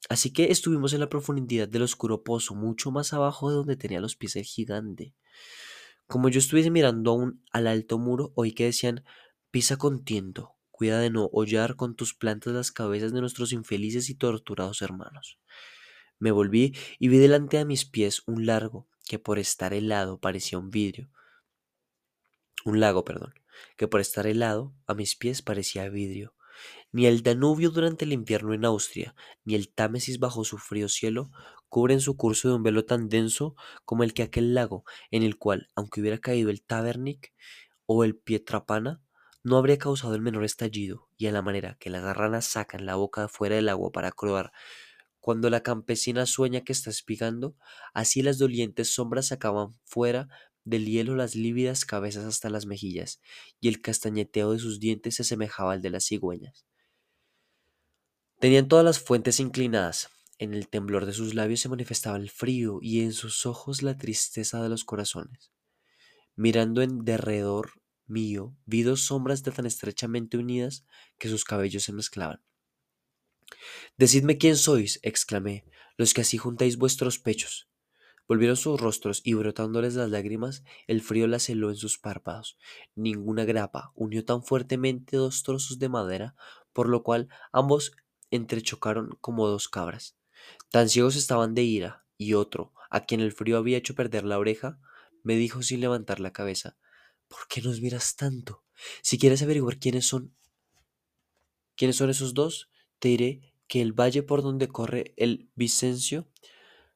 Así 0.09 0.31
que 0.31 0.51
estuvimos 0.51 0.93
en 0.93 1.01
la 1.01 1.09
profundidad 1.09 1.67
del 1.67 1.81
oscuro 1.83 2.23
pozo, 2.23 2.55
mucho 2.55 2.91
más 2.91 3.13
abajo 3.13 3.49
de 3.49 3.55
donde 3.55 3.75
tenía 3.75 3.99
los 3.99 4.15
pies 4.15 4.35
el 4.35 4.43
gigante. 4.43 5.13
Como 6.07 6.29
yo 6.29 6.39
estuviese 6.39 6.71
mirando 6.71 7.11
aún 7.11 7.43
al 7.51 7.67
alto 7.67 7.99
muro, 7.99 8.31
oí 8.35 8.53
que 8.53 8.65
decían, 8.65 9.03
pisa 9.51 9.77
con 9.77 10.03
tiento, 10.05 10.55
cuida 10.71 10.99
de 10.99 11.09
no 11.09 11.25
hollar 11.33 11.75
con 11.75 11.95
tus 11.95 12.13
plantas 12.13 12.53
las 12.53 12.71
cabezas 12.71 13.11
de 13.13 13.21
nuestros 13.21 13.51
infelices 13.51 14.09
y 14.09 14.15
torturados 14.15 14.81
hermanos. 14.81 15.39
Me 16.19 16.31
volví 16.31 16.75
y 16.99 17.09
vi 17.09 17.17
delante 17.17 17.57
de 17.57 17.65
mis 17.65 17.85
pies 17.85 18.23
un 18.25 18.45
largo, 18.45 18.87
que 19.07 19.19
por 19.19 19.39
estar 19.39 19.73
helado 19.73 20.19
parecía 20.19 20.59
un 20.59 20.69
vidrio. 20.69 21.09
Un 22.65 22.79
lago, 22.79 23.03
perdón, 23.03 23.33
que 23.77 23.87
por 23.87 24.01
estar 24.01 24.27
helado 24.27 24.73
a 24.87 24.93
mis 24.93 25.15
pies 25.15 25.41
parecía 25.41 25.89
vidrio. 25.89 26.33
Ni 26.91 27.05
el 27.05 27.21
Danubio 27.21 27.69
durante 27.69 28.05
el 28.05 28.13
invierno 28.13 28.53
en 28.53 28.65
Austria, 28.65 29.15
ni 29.45 29.55
el 29.55 29.69
Támesis 29.69 30.19
bajo 30.19 30.43
su 30.43 30.57
frío 30.57 30.89
cielo, 30.89 31.29
cubren 31.69 32.01
su 32.01 32.17
curso 32.17 32.49
de 32.49 32.55
un 32.55 32.63
velo 32.63 32.85
tan 32.85 33.09
denso 33.09 33.55
como 33.85 34.03
el 34.03 34.13
que 34.13 34.23
aquel 34.23 34.53
lago, 34.53 34.83
en 35.11 35.23
el 35.23 35.37
cual, 35.37 35.67
aunque 35.75 36.01
hubiera 36.01 36.17
caído 36.17 36.49
el 36.49 36.63
Tabernic 36.63 37.33
o 37.85 38.03
el 38.03 38.15
Pietrapana, 38.15 39.01
no 39.43 39.57
habría 39.57 39.77
causado 39.77 40.15
el 40.15 40.21
menor 40.21 40.43
estallido, 40.43 41.09
y 41.17 41.27
a 41.27 41.31
la 41.31 41.41
manera 41.41 41.77
que 41.79 41.89
las 41.89 42.03
garranas 42.03 42.45
sacan 42.45 42.85
la 42.85 42.95
boca 42.95 43.27
fuera 43.27 43.55
del 43.55 43.69
agua 43.69 43.91
para 43.91 44.11
croar 44.11 44.51
cuando 45.27 45.49
la 45.49 45.61
campesina 45.61 46.25
sueña 46.25 46.61
que 46.61 46.71
está 46.71 46.89
espigando, 46.89 47.57
así 47.93 48.21
las 48.21 48.37
dolientes 48.37 48.93
sombras 48.93 49.27
sacaban 49.27 49.73
fuera 49.83 50.29
del 50.63 50.85
hielo 50.85 51.17
las 51.17 51.35
lívidas 51.35 51.83
cabezas 51.83 52.23
hasta 52.23 52.49
las 52.49 52.65
mejillas, 52.65 53.19
y 53.59 53.67
el 53.67 53.81
castañeteo 53.81 54.53
de 54.53 54.59
sus 54.59 54.79
dientes 54.79 55.15
se 55.15 55.23
asemejaba 55.23 55.73
al 55.73 55.81
de 55.81 55.89
las 55.89 56.05
cigüeñas. 56.07 56.65
Tenían 58.39 58.69
todas 58.69 58.85
las 58.85 58.99
fuentes 58.99 59.41
inclinadas, 59.41 60.07
en 60.37 60.53
el 60.53 60.69
temblor 60.69 61.05
de 61.05 61.11
sus 61.11 61.33
labios 61.33 61.59
se 61.59 61.67
manifestaba 61.67 62.15
el 62.15 62.29
frío 62.29 62.79
y 62.81 63.01
en 63.01 63.11
sus 63.11 63.45
ojos 63.45 63.81
la 63.81 63.97
tristeza 63.97 64.63
de 64.63 64.69
los 64.69 64.85
corazones. 64.85 65.51
Mirando 66.37 66.81
en 66.81 67.03
derredor 67.03 67.71
mío, 68.05 68.55
vi 68.65 68.81
dos 68.83 69.01
sombras 69.01 69.43
tan 69.43 69.65
estrechamente 69.65 70.37
unidas 70.37 70.85
que 71.17 71.27
sus 71.27 71.43
cabellos 71.43 71.83
se 71.83 71.91
mezclaban. 71.91 72.46
Decidme 73.97 74.37
quién 74.37 74.57
sois, 74.57 74.99
exclamé, 75.03 75.65
los 75.97 76.13
que 76.13 76.21
así 76.21 76.37
juntáis 76.37 76.77
vuestros 76.77 77.19
pechos. 77.19 77.67
Volvieron 78.27 78.57
sus 78.57 78.79
rostros 78.79 79.21
y 79.23 79.35
brotándoles 79.35 79.95
las 79.95 80.09
lágrimas, 80.09 80.63
el 80.87 81.01
frío 81.01 81.27
las 81.27 81.49
heló 81.49 81.69
en 81.69 81.77
sus 81.77 81.97
párpados. 81.97 82.57
Ninguna 82.93 83.45
grapa 83.45 83.93
unió 83.95 84.25
tan 84.25 84.43
fuertemente 84.43 85.15
dos 85.15 85.43
trozos 85.43 85.79
de 85.79 85.87
madera, 85.87 86.35
por 86.73 86.89
lo 86.89 87.03
cual 87.03 87.29
ambos 87.53 87.93
entrechocaron 88.29 89.17
como 89.21 89.47
dos 89.47 89.69
cabras. 89.69 90.17
Tan 90.69 90.89
ciegos 90.89 91.15
estaban 91.15 91.55
de 91.55 91.63
ira, 91.63 92.05
y 92.17 92.33
otro, 92.33 92.73
a 92.89 93.05
quien 93.05 93.21
el 93.21 93.31
frío 93.31 93.57
había 93.57 93.77
hecho 93.77 93.95
perder 93.95 94.25
la 94.25 94.39
oreja, 94.39 94.79
me 95.23 95.35
dijo 95.35 95.63
sin 95.63 95.79
levantar 95.79 96.19
la 96.19 96.33
cabeza, 96.33 96.77
¿por 97.27 97.47
qué 97.47 97.61
nos 97.61 97.81
miras 97.81 98.15
tanto? 98.15 98.63
Si 99.01 99.17
quieres 99.17 99.41
averiguar 99.41 99.79
quiénes 99.79 100.05
son, 100.05 100.35
quiénes 101.75 101.95
son 101.95 102.09
esos 102.09 102.33
dos, 102.33 102.69
te 102.99 103.41
que 103.67 103.81
el 103.81 103.93
valle 103.93 104.23
por 104.23 104.41
donde 104.41 104.67
corre 104.67 105.13
el 105.17 105.49
Vicencio 105.55 106.27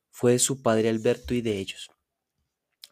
fue 0.09 0.33
de 0.33 0.39
su 0.39 0.61
padre 0.61 0.89
Alberto 0.89 1.33
y 1.33 1.41
de 1.41 1.59
ellos. 1.59 1.91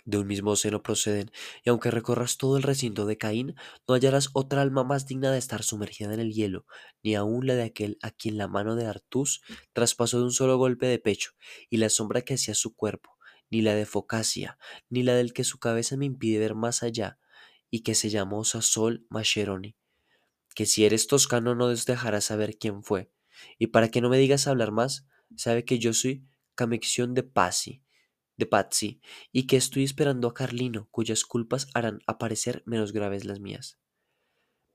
De 0.06 0.18
un 0.18 0.28
mismo 0.28 0.56
seno 0.56 0.82
proceden, 0.82 1.32
y 1.64 1.70
aunque 1.70 1.92
recorras 1.92 2.38
todo 2.38 2.58
el 2.58 2.64
recinto 2.64 3.06
de 3.06 3.18
Caín, 3.18 3.56
no 3.88 3.94
hallarás 3.94 4.30
otra 4.34 4.62
alma 4.62 4.84
más 4.84 5.06
digna 5.06 5.32
de 5.32 5.38
estar 5.38 5.62
sumergida 5.62 6.14
en 6.14 6.20
el 6.20 6.34
hielo, 6.34 6.66
ni 7.04 7.16
aun 7.16 7.46
la 7.46 7.56
de 7.56 7.64
aquel 7.64 8.00
a 8.02 8.10
quien 8.10 8.38
la 8.38 8.48
mano 8.48 8.76
de 8.76 8.88
Artus 8.88 9.42
traspasó 9.72 10.18
de 10.18 10.24
un 10.24 10.32
solo 10.32 10.58
golpe 10.58 10.88
de 10.88 10.98
pecho, 10.98 11.34
y 11.70 11.78
la 11.78 11.90
sombra 11.90 12.22
que 12.24 12.34
hacía 12.36 12.56
su 12.56 12.76
cuerpo, 12.76 13.18
ni 13.52 13.62
la 13.62 13.76
de 13.76 13.86
Focasia, 13.86 14.58
ni 14.90 15.04
la 15.04 15.14
del 15.14 15.32
que 15.32 15.44
su 15.44 15.60
cabeza 15.60 15.96
me 15.96 16.06
impide 16.06 16.40
ver 16.40 16.56
más 16.56 16.82
allá, 16.82 17.20
y 17.70 17.82
que 17.82 17.94
se 17.94 18.10
llamó 18.10 18.44
Sasol 18.46 19.06
Mascheroni, 19.10 19.76
que 20.56 20.66
si 20.66 20.86
eres 20.86 21.08
toscano 21.08 21.56
no 21.56 21.68
dejarás 21.68 22.26
saber 22.26 22.58
quién 22.58 22.84
fue, 22.84 23.12
y 23.58 23.68
para 23.68 23.90
que 23.90 24.02
no 24.02 24.10
me 24.10 24.18
digas 24.18 24.48
hablar 24.48 24.72
más, 24.72 25.08
sabe 25.36 25.66
que 25.66 25.80
yo 25.80 25.94
soy 25.94 26.26
Camexión 26.56 27.14
de 27.14 27.24
Pazzi, 27.24 27.84
de 28.38 28.46
Pazzi, 28.46 29.02
y 29.32 29.48
que 29.48 29.58
estoy 29.58 29.84
esperando 29.84 30.28
a 30.28 30.34
Carlino, 30.34 30.88
cuyas 30.92 31.24
culpas 31.24 31.68
harán 31.74 32.00
aparecer 32.08 32.64
menos 32.66 32.94
graves 32.94 33.26
las 33.26 33.40
mías. 33.40 33.80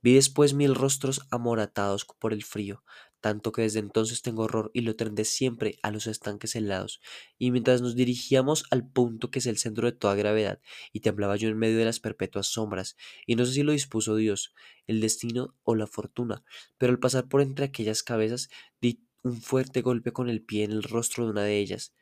Vi 0.02 0.14
después 0.14 0.52
mil 0.52 0.74
rostros 0.74 1.26
amoratados 1.30 2.04
por 2.04 2.32
el 2.32 2.44
frío, 2.44 2.84
tanto 3.24 3.52
que 3.52 3.62
desde 3.62 3.78
entonces 3.78 4.20
tengo 4.20 4.42
horror 4.42 4.70
y 4.74 4.82
lo 4.82 4.96
tendré 4.96 5.24
siempre 5.24 5.78
a 5.82 5.90
los 5.90 6.06
estanques 6.06 6.54
helados, 6.56 7.00
y 7.38 7.52
mientras 7.52 7.80
nos 7.80 7.96
dirigíamos 7.96 8.64
al 8.70 8.86
punto 8.86 9.30
que 9.30 9.38
es 9.38 9.46
el 9.46 9.56
centro 9.56 9.90
de 9.90 9.96
toda 9.96 10.14
gravedad, 10.14 10.60
y 10.92 11.00
temblaba 11.00 11.36
yo 11.36 11.48
en 11.48 11.56
medio 11.56 11.78
de 11.78 11.86
las 11.86 12.00
perpetuas 12.00 12.48
sombras, 12.48 12.98
y 13.24 13.36
no 13.36 13.46
sé 13.46 13.54
si 13.54 13.62
lo 13.62 13.72
dispuso 13.72 14.14
Dios, 14.16 14.52
el 14.86 15.00
destino 15.00 15.56
o 15.62 15.74
la 15.74 15.86
fortuna, 15.86 16.44
pero 16.76 16.92
al 16.92 16.98
pasar 16.98 17.26
por 17.26 17.40
entre 17.40 17.64
aquellas 17.64 18.02
cabezas 18.02 18.50
di 18.78 19.02
un 19.22 19.40
fuerte 19.40 19.80
golpe 19.80 20.12
con 20.12 20.28
el 20.28 20.44
pie 20.44 20.64
en 20.64 20.72
el 20.72 20.82
rostro 20.82 21.24
de 21.24 21.30
una 21.30 21.44
de 21.44 21.58
ellas, 21.60 21.94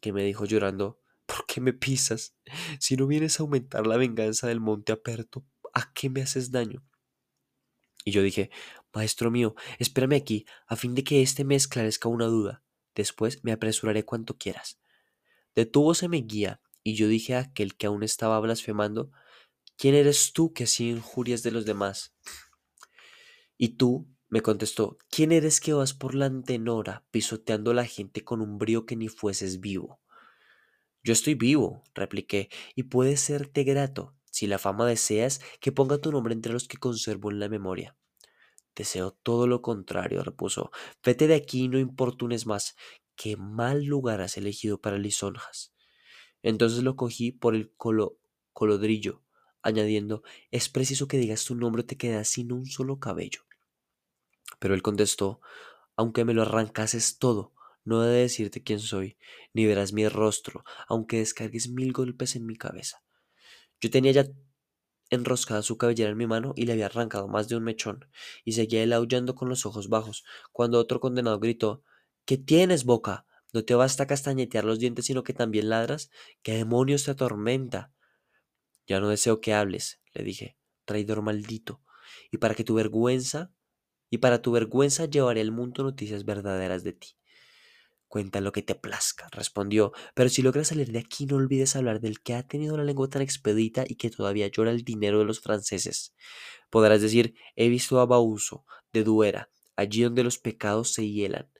que 0.00 0.14
me 0.14 0.24
dijo 0.24 0.46
llorando, 0.46 0.98
¿por 1.26 1.44
qué 1.44 1.60
me 1.60 1.74
pisas? 1.74 2.38
Si 2.80 2.96
no 2.96 3.06
vienes 3.06 3.38
a 3.38 3.42
aumentar 3.42 3.86
la 3.86 3.98
venganza 3.98 4.46
del 4.46 4.60
monte 4.60 4.92
aperto, 4.92 5.44
¿a 5.74 5.92
qué 5.92 6.08
me 6.08 6.22
haces 6.22 6.50
daño? 6.50 6.82
Y 8.06 8.12
yo 8.12 8.22
dije, 8.22 8.50
Maestro 8.94 9.30
mío, 9.30 9.56
espérame 9.78 10.14
aquí, 10.14 10.46
a 10.66 10.76
fin 10.76 10.94
de 10.94 11.02
que 11.02 11.20
éste 11.20 11.44
me 11.44 11.56
esclarezca 11.56 12.08
una 12.08 12.26
duda. 12.26 12.62
Después 12.94 13.42
me 13.42 13.50
apresuraré 13.50 14.04
cuanto 14.04 14.38
quieras. 14.38 14.78
Detúvose 15.56 16.08
mi 16.08 16.22
guía, 16.22 16.60
y 16.84 16.94
yo 16.94 17.08
dije 17.08 17.34
a 17.34 17.40
aquel 17.40 17.76
que 17.76 17.86
aún 17.86 18.04
estaba 18.04 18.38
blasfemando, 18.38 19.10
¿quién 19.76 19.94
eres 19.94 20.32
tú 20.32 20.52
que 20.52 20.64
así 20.64 20.90
injurias 20.90 21.42
de 21.42 21.50
los 21.50 21.64
demás? 21.64 22.14
Y 23.56 23.70
tú, 23.70 24.08
me 24.28 24.42
contestó, 24.42 24.98
¿quién 25.10 25.32
eres 25.32 25.60
que 25.60 25.72
vas 25.72 25.92
por 25.92 26.14
la 26.14 26.26
antenora 26.26 27.04
pisoteando 27.10 27.72
a 27.72 27.74
la 27.74 27.86
gente 27.86 28.22
con 28.22 28.40
un 28.40 28.58
brío 28.58 28.86
que 28.86 28.96
ni 28.96 29.08
fueses 29.08 29.60
vivo? 29.60 30.00
Yo 31.02 31.12
estoy 31.12 31.34
vivo, 31.34 31.82
repliqué, 31.94 32.48
y 32.74 32.84
puede 32.84 33.16
serte 33.16 33.64
grato, 33.64 34.14
si 34.30 34.46
la 34.46 34.58
fama 34.58 34.86
deseas, 34.86 35.40
que 35.60 35.72
ponga 35.72 35.98
tu 35.98 36.12
nombre 36.12 36.32
entre 36.32 36.52
los 36.52 36.68
que 36.68 36.78
conservo 36.78 37.30
en 37.30 37.40
la 37.40 37.48
memoria. 37.48 37.96
Deseo 38.74 39.12
todo 39.12 39.46
lo 39.46 39.62
contrario, 39.62 40.22
repuso. 40.22 40.70
Vete 41.04 41.26
de 41.28 41.34
aquí 41.34 41.64
y 41.64 41.68
no 41.68 41.78
importunes 41.78 42.46
más. 42.46 42.76
Qué 43.16 43.36
mal 43.36 43.84
lugar 43.84 44.20
has 44.20 44.36
elegido 44.36 44.80
para 44.80 44.98
lisonjas. 44.98 45.72
Entonces 46.42 46.82
lo 46.82 46.96
cogí 46.96 47.32
por 47.32 47.54
el 47.54 47.72
colo 47.76 48.18
colodrillo, 48.52 49.22
añadiendo, 49.62 50.22
es 50.50 50.68
preciso 50.68 51.08
que 51.08 51.18
digas 51.18 51.44
tu 51.44 51.54
nombre 51.54 51.82
te 51.82 51.96
quedas 51.96 52.28
sin 52.28 52.52
un 52.52 52.66
solo 52.66 53.00
cabello. 53.00 53.40
Pero 54.58 54.74
él 54.74 54.82
contestó, 54.82 55.40
aunque 55.96 56.24
me 56.24 56.34
lo 56.34 56.42
arrancases 56.42 57.18
todo, 57.18 57.52
no 57.84 58.04
he 58.04 58.08
de 58.08 58.20
decirte 58.20 58.62
quién 58.62 58.78
soy, 58.78 59.18
ni 59.52 59.66
verás 59.66 59.92
mi 59.92 60.08
rostro, 60.08 60.64
aunque 60.88 61.18
descargues 61.18 61.68
mil 61.68 61.92
golpes 61.92 62.36
en 62.36 62.46
mi 62.46 62.56
cabeza. 62.56 63.02
Yo 63.80 63.90
tenía 63.90 64.12
ya 64.12 64.26
enroscada 65.14 65.62
su 65.62 65.78
cabellera 65.78 66.10
en 66.10 66.16
mi 66.16 66.26
mano 66.26 66.52
y 66.56 66.66
le 66.66 66.72
había 66.72 66.86
arrancado 66.86 67.28
más 67.28 67.48
de 67.48 67.56
un 67.56 67.64
mechón, 67.64 68.06
y 68.44 68.52
seguía 68.52 68.82
él 68.82 68.92
aullando 68.92 69.34
con 69.34 69.48
los 69.48 69.66
ojos 69.66 69.88
bajos, 69.88 70.24
cuando 70.52 70.78
otro 70.78 71.00
condenado 71.00 71.38
gritó 71.38 71.82
¿Qué 72.24 72.38
tienes, 72.38 72.84
boca? 72.84 73.26
¿No 73.52 73.64
te 73.64 73.74
basta 73.74 74.06
castañetear 74.06 74.64
los 74.64 74.78
dientes, 74.78 75.06
sino 75.06 75.22
que 75.22 75.32
también 75.32 75.68
ladras? 75.68 76.10
¿Qué 76.42 76.54
demonios 76.54 77.04
te 77.04 77.12
atormenta? 77.12 77.92
Ya 78.86 79.00
no 79.00 79.08
deseo 79.08 79.40
que 79.40 79.54
hables, 79.54 80.00
le 80.12 80.24
dije, 80.24 80.58
traidor 80.84 81.22
maldito, 81.22 81.82
y 82.30 82.38
para 82.38 82.54
que 82.54 82.64
tu 82.64 82.74
vergüenza, 82.74 83.52
y 84.10 84.18
para 84.18 84.42
tu 84.42 84.52
vergüenza 84.52 85.06
llevaré 85.06 85.40
al 85.40 85.52
mundo 85.52 85.82
noticias 85.82 86.24
verdaderas 86.24 86.84
de 86.84 86.92
ti. 86.92 87.16
Cuenta 88.14 88.40
lo 88.40 88.52
que 88.52 88.62
te 88.62 88.76
plazca, 88.76 89.28
respondió, 89.32 89.92
pero 90.14 90.28
si 90.28 90.40
logras 90.40 90.68
salir 90.68 90.92
de 90.92 91.00
aquí 91.00 91.26
no 91.26 91.34
olvides 91.34 91.74
hablar 91.74 92.00
del 92.00 92.20
que 92.20 92.34
ha 92.34 92.46
tenido 92.46 92.76
la 92.76 92.84
lengua 92.84 93.08
tan 93.08 93.22
expedita 93.22 93.82
y 93.88 93.96
que 93.96 94.08
todavía 94.08 94.46
llora 94.46 94.70
el 94.70 94.84
dinero 94.84 95.18
de 95.18 95.24
los 95.24 95.40
franceses. 95.40 96.14
Podrás 96.70 97.00
decir, 97.00 97.34
he 97.56 97.68
visto 97.68 97.98
a 97.98 98.06
Bauso, 98.06 98.64
de 98.92 99.02
Duera, 99.02 99.50
allí 99.74 100.02
donde 100.02 100.22
los 100.22 100.38
pecados 100.38 100.92
se 100.92 101.10
hielan. 101.10 101.50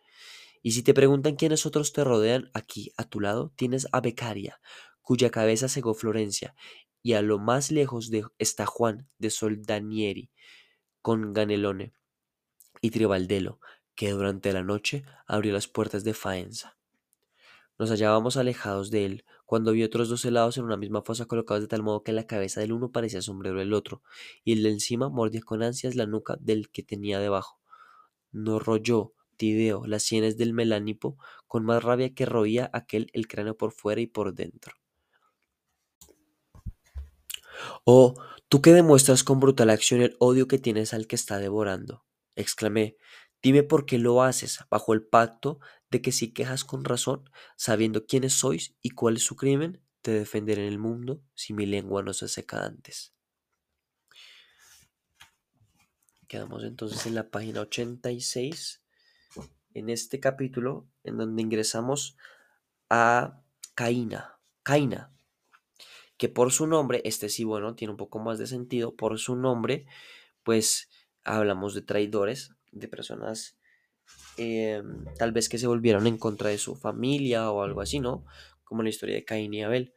Y 0.63 0.71
si 0.71 0.85
te 0.85 0.95
preguntan 0.95 1.35
quiénes 1.35 1.67
otros 1.67 1.93
te 1.93 2.05
rodean, 2.05 2.53
aquí, 2.55 2.93
a 2.97 3.03
tu 3.03 3.19
lado, 3.19 3.53
tienes 3.57 3.89
a 3.91 4.01
Becaria, 4.01 4.61
cuya 5.03 5.31
cabeza 5.31 5.69
cegó 5.69 5.93
Florencia, 5.93 6.55
y 7.03 7.15
a 7.15 7.23
lo 7.23 7.41
más 7.41 7.73
lejos 7.73 8.13
está 8.39 8.65
Juan 8.65 9.09
de 9.19 9.31
Soldanieri, 9.31 10.31
con 11.03 11.33
Ganelone 11.33 11.95
y 12.81 12.91
Tribaldelo, 12.91 13.59
que 13.95 14.11
durante 14.11 14.53
la 14.53 14.63
noche 14.63 15.05
abrió 15.27 15.53
las 15.53 15.69
puertas 15.69 16.05
de 16.05 16.15
Faenza. 16.15 16.77
Nos 17.79 17.91
hallábamos 17.91 18.37
alejados 18.37 18.91
de 18.91 19.05
él 19.05 19.25
cuando 19.47 19.73
vi 19.73 19.83
otros 19.83 20.09
dos 20.09 20.25
helados 20.25 20.57
en 20.59 20.65
una 20.65 20.77
misma 20.77 21.03
fosa 21.03 21.27
colocados 21.27 21.63
de 21.63 21.69
tal 21.69 21.83
modo 21.83 22.03
que 22.03 22.13
la 22.13 22.27
cabeza 22.27 22.61
del 22.61 22.73
uno 22.73 22.91
parecía 22.93 23.21
sombrero 23.21 23.59
del 23.59 23.73
otro, 23.73 24.03
y 24.45 24.53
el 24.53 24.63
de 24.63 24.71
encima 24.71 25.09
mordía 25.09 25.43
con 25.43 25.63
ansias 25.63 25.97
la 25.97 26.07
nuca 26.07 26.37
del 26.41 26.71
que 26.71 26.83
tenía 26.83 27.19
debajo. 27.19 27.61
No 28.33 28.59
royó, 28.59 29.13
Tideo, 29.37 29.87
las 29.87 30.03
sienes 30.03 30.37
del 30.37 30.55
Melánipo, 30.55 31.19
con 31.47 31.65
más 31.65 31.83
rabia 31.83 32.15
que 32.15 32.27
roía 32.27 32.71
aquel 32.73 33.11
el 33.13 33.27
cráneo 33.27 33.57
por 33.57 33.73
fuera 33.73 34.01
y 34.01 34.07
por 34.07 34.35
dentro. 34.35 34.75
Oh, 37.85 38.15
tú 38.49 38.63
que 38.63 38.73
demuestras 38.73 39.25
con 39.25 39.41
brutal 39.41 39.71
acción 39.71 40.01
el 40.01 40.17
odio 40.19 40.49
que 40.49 40.59
tienes 40.59 40.95
al 40.95 41.07
que 41.07 41.17
está 41.17 41.39
devorando, 41.39 42.05
exclamé, 42.35 42.97
dime 43.45 43.63
por 43.63 43.85
qué 43.85 43.99
lo 43.99 44.23
haces 44.23 44.61
bajo 44.71 44.95
el 44.95 45.03
pacto 45.03 45.61
de 45.91 46.01
que 46.01 46.13
si 46.13 46.33
quejas 46.33 46.65
con 46.65 46.83
razón, 46.83 47.31
sabiendo 47.57 48.07
quiénes 48.07 48.33
sois 48.33 48.75
y 48.81 48.91
cuál 48.91 49.17
es 49.17 49.23
su 49.23 49.37
crimen, 49.37 49.83
te 50.01 50.13
defenderé 50.13 50.63
en 50.67 50.73
el 50.73 50.79
mundo 50.79 51.23
si 51.35 51.53
mi 51.53 51.67
lengua 51.67 52.03
no 52.03 52.15
se 52.15 52.27
seca 52.27 52.65
antes. 52.65 53.13
Quedamos 56.27 56.65
entonces 56.65 57.05
en 57.05 57.15
la 57.15 57.31
página 57.31 57.61
86, 57.61 58.83
en 59.75 59.91
este 59.91 60.21
capítulo, 60.21 60.89
en 61.05 61.19
donde 61.19 61.43
ingresamos 61.43 62.17
a 62.89 63.43
Caína. 63.75 64.41
Caína, 64.63 65.13
que 66.17 66.31
por 66.31 66.51
su 66.51 66.67
nombre, 66.67 67.03
este 67.05 67.29
sí, 67.29 67.45
bueno, 67.45 67.75
tiene 67.75 67.91
un 67.91 67.99
poco 67.99 68.21
más 68.21 68.39
de 68.39 68.47
sentido, 68.47 68.97
por 68.97 69.19
su 69.19 69.37
nombre, 69.37 69.85
pues 70.43 70.89
hablamos 71.25 71.75
de 71.75 71.83
traidores, 71.83 72.55
de 72.75 72.89
personas 72.89 73.59
em, 74.37 75.05
tal 75.19 75.33
vez 75.33 75.49
que 75.49 75.59
se 75.59 75.67
volvieron 75.67 76.07
en 76.07 76.19
contra 76.19 76.51
de 76.51 76.59
su 76.59 76.77
familia 76.77 77.51
o 77.51 77.63
algo 77.63 77.81
así, 77.81 78.01
¿no? 78.01 78.25
Como 78.65 78.83
la 78.83 78.91
historia 78.91 79.17
de 79.17 79.25
Caín 79.25 79.55
y 79.55 79.63
Abel. 79.63 79.95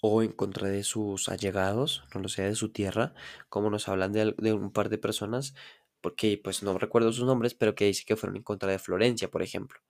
O 0.00 0.22
en 0.22 0.32
contra 0.32 0.68
de 0.68 0.82
sus 0.82 1.28
allegados, 1.28 2.04
no 2.14 2.20
lo 2.20 2.28
sé, 2.28 2.42
de 2.42 2.56
su 2.56 2.70
tierra, 2.70 3.14
como 3.48 3.70
nos 3.70 3.88
hablan 3.88 4.12
de, 4.12 4.34
de 4.36 4.52
un 4.52 4.72
par 4.72 4.88
de 4.88 4.98
personas, 4.98 5.54
porque 6.00 6.40
pues 6.42 6.62
no 6.62 6.76
recuerdo 6.76 7.12
sus 7.12 7.24
nombres, 7.24 7.54
pero 7.54 7.74
que 7.74 7.86
dice 7.86 8.04
que 8.04 8.16
fueron 8.16 8.36
en 8.36 8.42
contra 8.42 8.70
de 8.70 8.78
Florencia, 8.78 9.30
por 9.30 9.42
ejemplo. 9.42 9.80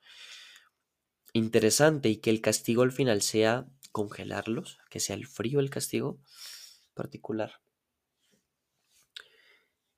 Interesante 1.32 2.10
y 2.10 2.18
que 2.18 2.30
el 2.30 2.42
castigo 2.42 2.82
al 2.82 2.92
final 2.92 3.22
sea 3.22 3.66
congelarlos, 3.90 4.78
que 4.90 5.00
sea 5.00 5.16
el 5.16 5.26
frío 5.26 5.60
el 5.60 5.70
castigo 5.70 6.20
particular. 6.94 7.62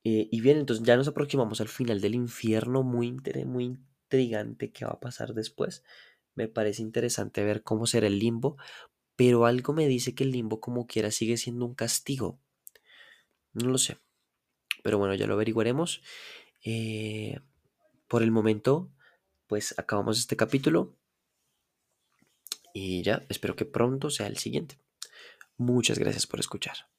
Eh, 0.04 0.28
y 0.30 0.40
bien, 0.42 0.58
entonces 0.58 0.84
ya 0.84 0.96
nos 0.96 1.08
aproximamos 1.08 1.60
al 1.60 1.68
final 1.68 2.00
del 2.00 2.14
infierno, 2.14 2.82
muy, 2.82 3.16
muy 3.46 3.64
intrigante 3.64 4.70
qué 4.70 4.84
va 4.84 4.92
a 4.92 5.00
pasar 5.00 5.34
después. 5.34 5.82
Me 6.34 6.48
parece 6.48 6.82
interesante 6.82 7.42
ver 7.42 7.62
cómo 7.62 7.86
será 7.86 8.06
el 8.06 8.18
limbo, 8.18 8.56
pero 9.16 9.46
algo 9.46 9.72
me 9.72 9.88
dice 9.88 10.14
que 10.14 10.24
el 10.24 10.32
limbo 10.32 10.60
como 10.60 10.86
quiera 10.86 11.10
sigue 11.10 11.36
siendo 11.36 11.64
un 11.64 11.74
castigo. 11.74 12.38
No 13.54 13.70
lo 13.70 13.78
sé, 13.78 13.98
pero 14.82 14.98
bueno, 14.98 15.14
ya 15.14 15.26
lo 15.26 15.34
averiguaremos. 15.34 16.02
Eh, 16.64 17.40
por 18.08 18.22
el 18.22 18.30
momento, 18.30 18.90
pues 19.46 19.78
acabamos 19.78 20.18
este 20.18 20.36
capítulo. 20.36 20.96
Y 22.74 23.02
ya, 23.02 23.24
espero 23.28 23.56
que 23.56 23.64
pronto 23.64 24.10
sea 24.10 24.26
el 24.26 24.36
siguiente. 24.36 24.78
Muchas 25.56 25.98
gracias 25.98 26.26
por 26.26 26.40
escuchar. 26.40 26.93